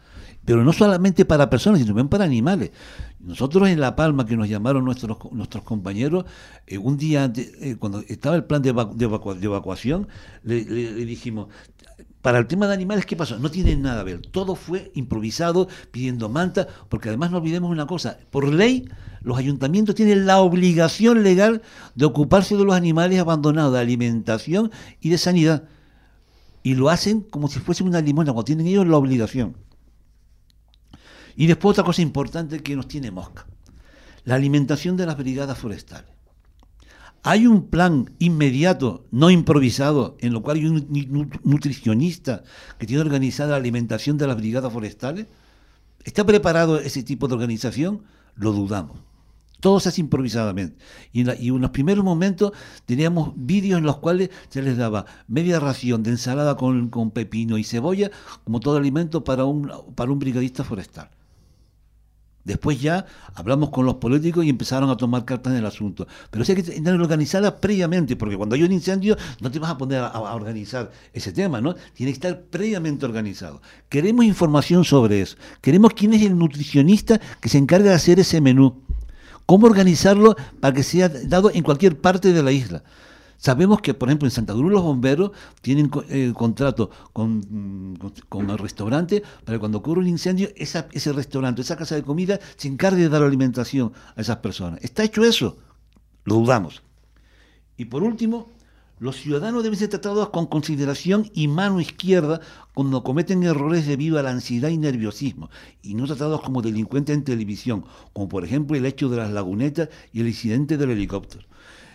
Pero 0.46 0.64
no 0.64 0.72
solamente 0.74 1.26
para 1.26 1.50
personas, 1.50 1.80
sino 1.80 1.90
también 1.90 2.08
para 2.08 2.24
animales. 2.24 2.72
Nosotros 3.20 3.68
en 3.68 3.80
La 3.80 3.96
Palma, 3.96 4.26
que 4.26 4.38
nos 4.38 4.48
llamaron 4.48 4.86
nuestros, 4.86 5.18
nuestros 5.32 5.64
compañeros, 5.64 6.26
eh, 6.68 6.78
un 6.78 6.98
día 6.98 7.24
antes, 7.24 7.52
eh, 7.60 7.76
cuando 7.80 8.04
estaba 8.08 8.36
el 8.36 8.44
plan 8.44 8.62
de, 8.62 8.74
evacu- 8.74 8.94
de 8.94 9.10
evacua- 9.10 9.36
de 9.36 9.46
evacuación, 9.46 10.08
le, 10.44 10.64
dijimos, 11.06 11.48
para 12.22 12.38
el 12.40 12.48
tema 12.48 12.68
de 12.68 12.74
animales, 12.76 13.06
¿qué 13.06 13.16
pasó? 13.16 13.40
No 13.40 13.50
tienen 13.50 13.82
nada 13.82 14.02
a 14.02 14.04
ver. 14.04 14.22
Todo 14.22 14.56
fue 14.56 14.92
improvisado, 14.96 15.68
pidiendo 15.92 16.30
manta, 16.30 16.68
porque 16.90 17.10
además 17.10 17.32
no 17.32 17.38
olvidemos 17.38 17.72
una 17.72 17.88
cosa. 17.88 18.18
Por 18.32 18.52
ley, 18.52 18.88
los 19.22 19.38
ayuntamientos 19.38 19.96
tienen 19.96 20.26
la 20.28 20.40
obligación 20.40 21.24
legal 21.24 21.62
de 21.96 22.06
ocuparse 22.06 22.56
de 22.56 22.64
los 22.64 22.76
animales 22.76 23.20
abandonados, 23.20 23.74
de 23.74 23.80
alimentación 23.80 24.72
y 25.02 25.10
de 25.10 25.18
sanidad. 25.18 25.64
Y 26.64 26.74
lo 26.76 26.90
hacen 26.90 27.22
como 27.22 27.48
si 27.48 27.60
fuese 27.60 27.84
una 27.84 28.02
limona, 28.02 28.34
cuando 28.34 28.46
tienen 28.46 28.68
ellos 28.68 28.88
la 28.88 28.98
obligación. 28.98 29.56
Y 31.36 31.48
después 31.48 31.72
otra 31.74 31.84
cosa 31.84 32.02
importante 32.02 32.62
que 32.62 32.76
nos 32.76 32.88
tiene 32.88 33.12
mosca. 33.12 33.46
La 34.24 34.36
alimentación 34.36 34.98
de 34.98 35.06
las 35.06 35.18
brigadas 35.18 35.58
forestales. 35.58 36.10
Hay 37.24 37.48
un 37.48 37.70
plan 37.70 38.12
inmediato, 38.20 39.06
no 39.12 39.32
improvisado, 39.32 40.16
en 40.20 40.32
lo 40.32 40.44
cual 40.44 40.58
hay 40.58 40.66
un 40.68 40.88
nu- 41.10 41.30
nutricionista 41.44 42.44
que 42.78 42.86
tiene 42.86 43.02
organizada 43.02 43.52
la 43.52 43.56
alimentación 43.58 44.18
de 44.18 44.28
las 44.28 44.38
brigadas 44.38 44.72
forestales. 44.72 45.26
¿Está 46.04 46.24
preparado 46.24 46.80
ese 46.80 47.02
tipo 47.02 47.28
de 47.28 47.34
organización? 47.34 48.04
Lo 48.36 48.52
dudamos. 48.52 49.00
Todo 49.60 49.80
se 49.80 49.90
hace 49.90 50.02
improvisadamente. 50.02 50.78
Y 51.14 51.22
en, 51.22 51.28
la- 51.28 51.36
y 51.36 51.48
en 51.48 51.60
los 51.62 51.72
primeros 51.72 52.06
momentos 52.06 52.52
teníamos 52.86 53.32
vídeos 53.36 53.80
en 53.80 53.86
los 53.86 53.98
cuales 53.98 54.30
se 54.50 54.62
les 54.62 54.78
daba 54.78 55.06
media 55.28 55.60
ración 55.60 56.04
de 56.04 56.12
ensalada 56.12 56.56
con, 56.58 56.90
con 56.90 57.10
pepino 57.10 57.58
y 57.58 57.64
cebolla 57.64 58.12
como 58.44 58.60
todo 58.60 58.78
alimento 58.78 59.24
para 59.24 59.46
un, 59.46 59.72
para 59.96 60.12
un 60.12 60.20
brigadista 60.20 60.64
forestal. 60.64 61.10
Después 62.46 62.80
ya 62.80 63.06
hablamos 63.34 63.72
con 63.72 63.86
los 63.86 63.96
políticos 63.96 64.46
y 64.46 64.50
empezaron 64.50 64.90
a 64.92 64.96
tomar 64.96 65.26
cartas 65.26 65.52
en 65.52 65.60
el 65.60 65.66
asunto. 65.66 66.08
Pero 66.30 66.44
eso 66.44 66.52
hay 66.52 66.62
que 66.62 66.72
tener 66.72 66.94
organizada 66.94 67.60
previamente, 67.60 68.16
porque 68.16 68.38
cuando 68.38 68.56
hay 68.56 68.64
un 68.64 68.72
incendio 68.72 69.18
no 69.42 69.52
te 69.52 69.60
vas 69.60 69.72
a 69.72 69.78
poner 69.78 70.00
a 70.00 70.20
organizar 70.34 70.92
ese 71.12 71.34
tema, 71.34 71.60
¿no? 71.60 71.74
Tiene 71.94 72.12
que 72.12 72.18
estar 72.18 72.44
previamente 72.44 73.06
organizado. 73.06 73.62
Queremos 73.90 74.26
información 74.26 74.86
sobre 74.86 75.22
eso. 75.22 75.38
Queremos 75.60 75.94
quién 75.94 76.14
es 76.14 76.22
el 76.22 76.38
nutricionista 76.38 77.20
que 77.42 77.50
se 77.50 77.58
encarga 77.58 77.90
de 77.90 77.96
hacer 77.96 78.20
ese 78.20 78.40
menú. 78.40 78.84
Cómo 79.48 79.66
organizarlo 79.66 80.36
para 80.60 80.74
que 80.74 80.84
sea 80.84 81.10
dado 81.10 81.52
en 81.52 81.64
cualquier 81.64 82.00
parte 82.00 82.32
de 82.32 82.44
la 82.44 82.52
isla. 82.52 82.84
Sabemos 83.38 83.82
que, 83.82 83.94
por 83.94 84.10
ejemplo, 84.10 84.28
en 84.28 84.32
Santa 84.32 84.54
Cruz 84.54 84.72
los 84.72 84.82
bomberos 84.82 85.32
tienen 85.62 85.92
eh, 86.10 86.34
contrato 86.36 86.90
con, 87.14 87.40
mm, 87.40 87.96
con, 88.30 88.50
el 88.50 88.58
restaurante 88.58 89.24
para 89.44 89.56
que 89.56 89.60
cuando 89.60 89.80
ocurre 89.80 90.02
un 90.02 90.08
incendio, 90.08 90.50
ese 90.56 91.14
restaurante, 91.14 91.62
esa 91.62 91.76
casa 91.76 91.96
de 91.96 92.04
comida, 92.04 92.40
se 92.56 92.68
encargue 92.68 93.04
de 93.04 93.10
dar 93.10 93.24
alimentación 93.24 93.94
a 94.16 94.22
esas 94.22 94.38
personas. 94.38 94.80
¿Está 94.84 95.04
hecho 95.04 95.24
eso? 95.24 95.58
Lo 96.24 96.36
dudamos. 96.36 96.82
Y 97.78 97.86
por 97.86 98.04
último, 98.04 98.50
los 98.98 99.18
ciudadanos 99.18 99.62
deben 99.64 99.78
ser 99.78 99.90
tratados 99.90 100.30
con 100.30 100.46
consideración 100.46 101.30
y 101.34 101.50
mano 101.50 101.82
izquierda 101.82 102.40
cuando 102.74 103.04
cometen 103.04 103.44
errores 103.44 103.86
debido 103.86 104.18
a 104.18 104.24
la 104.24 104.32
ansiedad 104.32 104.70
y 104.70 104.78
nerviosismo, 104.78 105.50
y 105.82 105.96
no 105.96 106.06
tratados 106.06 106.42
como 106.42 106.62
delincuentes 106.62 107.16
en 107.16 107.26
televisión, 107.26 107.84
como 108.14 108.30
por 108.30 108.46
ejemplo 108.46 108.78
el 108.78 108.86
hecho 108.86 109.10
de 109.10 109.18
las 109.18 109.32
lagunetas 109.32 109.90
y 110.14 110.22
el 110.22 110.28
incidente 110.28 110.78
del 110.78 110.92
helicóptero. 110.92 111.46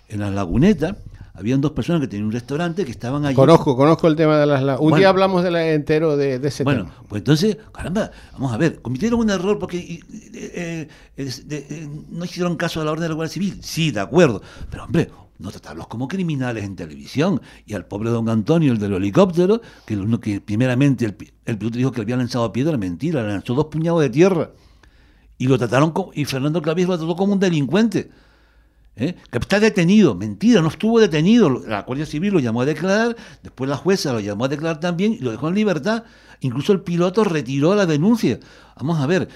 En 0.09 0.21
las 0.21 0.35
lagunetas 0.35 0.97
habían 1.41 1.61
dos 1.61 1.73
personas 1.73 2.01
que 2.01 2.07
tenían 2.09 2.27
un 2.27 2.33
restaurante 2.33 2.85
que 2.85 2.91
estaban 2.91 3.25
allí. 3.25 3.35
Conozco, 3.35 3.77
conozco 3.77 4.07
el 4.07 4.15
tema 4.15 4.39
de 4.39 4.47
las... 4.47 4.63
la- 4.63 4.75
Un 4.75 4.83
Bueno. 4.91 4.97
día 4.99 5.09
hablamos 5.09 5.43
de 5.43 5.51
la, 5.51 5.69
entero 5.73 6.17
de, 6.17 6.39
de 6.39 6.49
ese 6.49 6.63
Bueno, 6.65 6.85
tema. 6.85 7.03
pues 7.09 7.21
entonces, 7.21 7.57
caramba, 7.73 8.11
vamos 8.33 8.53
a 8.53 8.57
ver, 8.57 8.81
cometieron 8.83 9.19
un 9.21 9.31
error 9.31 9.59
porque 9.59 9.79
eh, 9.79 10.01
eh, 10.35 10.89
eh, 11.17 11.89
no 12.11 12.25
hicieron 12.25 12.57
caso 12.57 12.81
a 12.81 12.85
la 12.85 12.93
orden 12.93 13.03
de 13.03 13.09
la 13.09 13.15
Guardia 13.15 13.33
Civil. 13.33 13.59
Sí, 13.63 13.91
de 13.91 14.01
acuerdo. 14.01 14.43
Pero 14.71 14.85
hombre, 14.85 15.11
no 15.39 15.51
tratarlos 15.51 15.87
como 15.87 16.07
criminales 16.07 16.65
en 16.65 16.77
televisión. 16.77 17.41
Y 17.67 17.75
al 17.75 17.87
pobre 17.87 18.11
don 18.11 18.29
Antonio, 18.29 18.73
el 18.73 18.79
del 18.79 18.93
helicóptero, 18.95 19.63
que, 19.87 19.97
único 19.97 20.21
que 20.21 20.41
primeramente 20.41 21.07
el, 21.07 21.17
el 21.47 21.59
piloto 21.59 21.79
dijo 21.79 21.91
que 21.93 21.99
le 21.99 22.03
había 22.03 22.17
lanzado 22.19 22.53
piedra, 22.53 22.77
mentira, 22.77 23.23
le 23.23 23.29
lanzó 23.31 23.55
dos 23.55 23.67
puñados 23.67 24.03
de 24.03 24.11
tierra. 24.11 24.51
Y 25.39 25.47
lo 25.47 25.57
trataron 25.57 25.93
como, 25.93 26.11
y 26.15 26.27
Fernando 26.27 26.61
Clavijo 26.61 26.93
lo 26.93 26.99
trató 26.99 27.17
como 27.17 27.33
un 27.33 27.41
delincuente. 27.41 28.11
¿Eh? 28.97 29.15
que 29.31 29.39
está 29.39 29.61
detenido, 29.61 30.15
mentira, 30.15 30.61
no 30.61 30.69
estuvo 30.69 31.01
detenido, 31.01 31.49
la 31.51 31.83
Guardia 31.83 32.07
Civil 32.07 32.33
lo 32.33 32.41
llamó 32.41 32.63
a 32.63 32.67
declarar, 32.67 33.17
después 33.43 33.69
la 33.69 33.77
jueza 33.77 34.13
lo 34.13 34.21
llamó 34.21 34.45
a 34.45 34.49
declarar 34.49 34.81
también 34.81 35.15
y 35.15 35.19
lo 35.19 35.31
dejó 35.31 35.49
en 35.49 35.55
libertad, 35.55 36.05
incluso 36.41 36.73
el 36.73 36.81
piloto 36.81 37.25
retiró 37.25 37.75
la 37.75 37.87
denuncia. 37.87 38.39
Vamos 38.77 39.01
a 39.01 39.07
ver, 39.07 39.29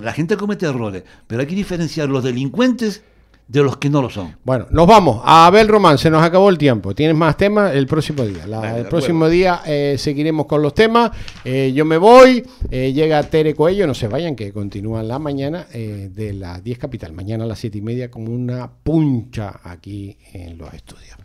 la 0.00 0.12
gente 0.12 0.36
comete 0.36 0.66
errores, 0.66 1.04
pero 1.26 1.40
hay 1.40 1.46
que 1.46 1.54
diferenciar 1.54 2.08
los 2.08 2.24
delincuentes 2.24 3.02
de 3.46 3.62
los 3.62 3.76
que 3.76 3.90
no 3.90 4.00
lo 4.00 4.08
son. 4.10 4.36
Bueno, 4.42 4.66
nos 4.70 4.86
vamos. 4.86 5.20
A 5.24 5.46
Abel 5.46 5.68
Román, 5.68 5.98
se 5.98 6.08
nos 6.10 6.22
acabó 6.22 6.48
el 6.48 6.56
tiempo. 6.58 6.94
¿Tienes 6.94 7.14
más 7.16 7.36
temas? 7.36 7.74
El 7.74 7.86
próximo 7.86 8.24
día. 8.24 8.46
La- 8.46 8.60
Vale, 8.60 8.78
el 8.80 8.86
próximo 8.86 9.18
acuerdo. 9.26 9.32
día 9.32 9.60
eh, 9.66 9.96
seguiremos 9.98 10.46
con 10.46 10.62
los 10.62 10.72
temas. 10.74 11.10
Eh, 11.44 11.72
yo 11.74 11.84
me 11.84 11.98
voy. 11.98 12.42
eh, 12.70 12.92
llega 12.92 13.22
Tere 13.24 13.54
Coello. 13.54 13.86
No 13.86 13.94
se 13.94 14.08
vayan, 14.08 14.34
que 14.34 14.52
continúa 14.52 15.02
la 15.02 15.18
mañana 15.18 15.66
eh, 15.72 16.10
de 16.12 16.32
las 16.32 16.64
10 16.64 16.78
capital. 16.78 17.12
Mañana 17.12 17.44
a 17.44 17.46
las 17.46 17.58
7 17.58 17.78
y 17.78 17.82
media, 17.82 18.10
como 18.10 18.32
una 18.32 18.70
puncha 18.82 19.60
aquí 19.62 20.16
en 20.32 20.56
los 20.56 20.72
estudios. 20.72 21.16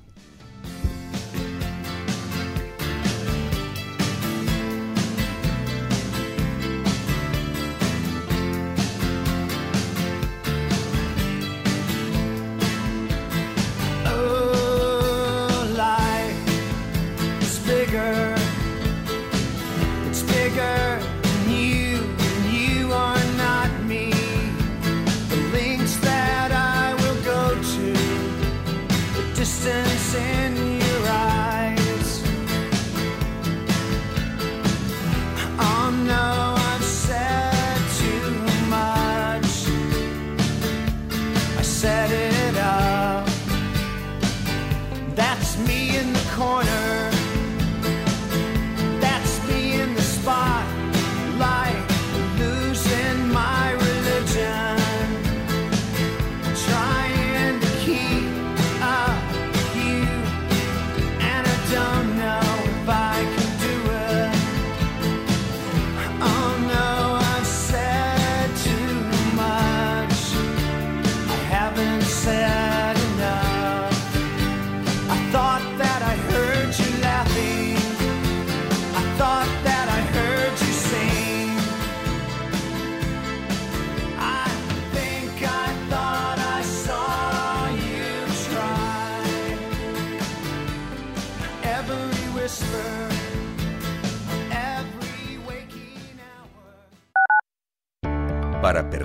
sentence 29.69 30.59
you. 30.59 30.78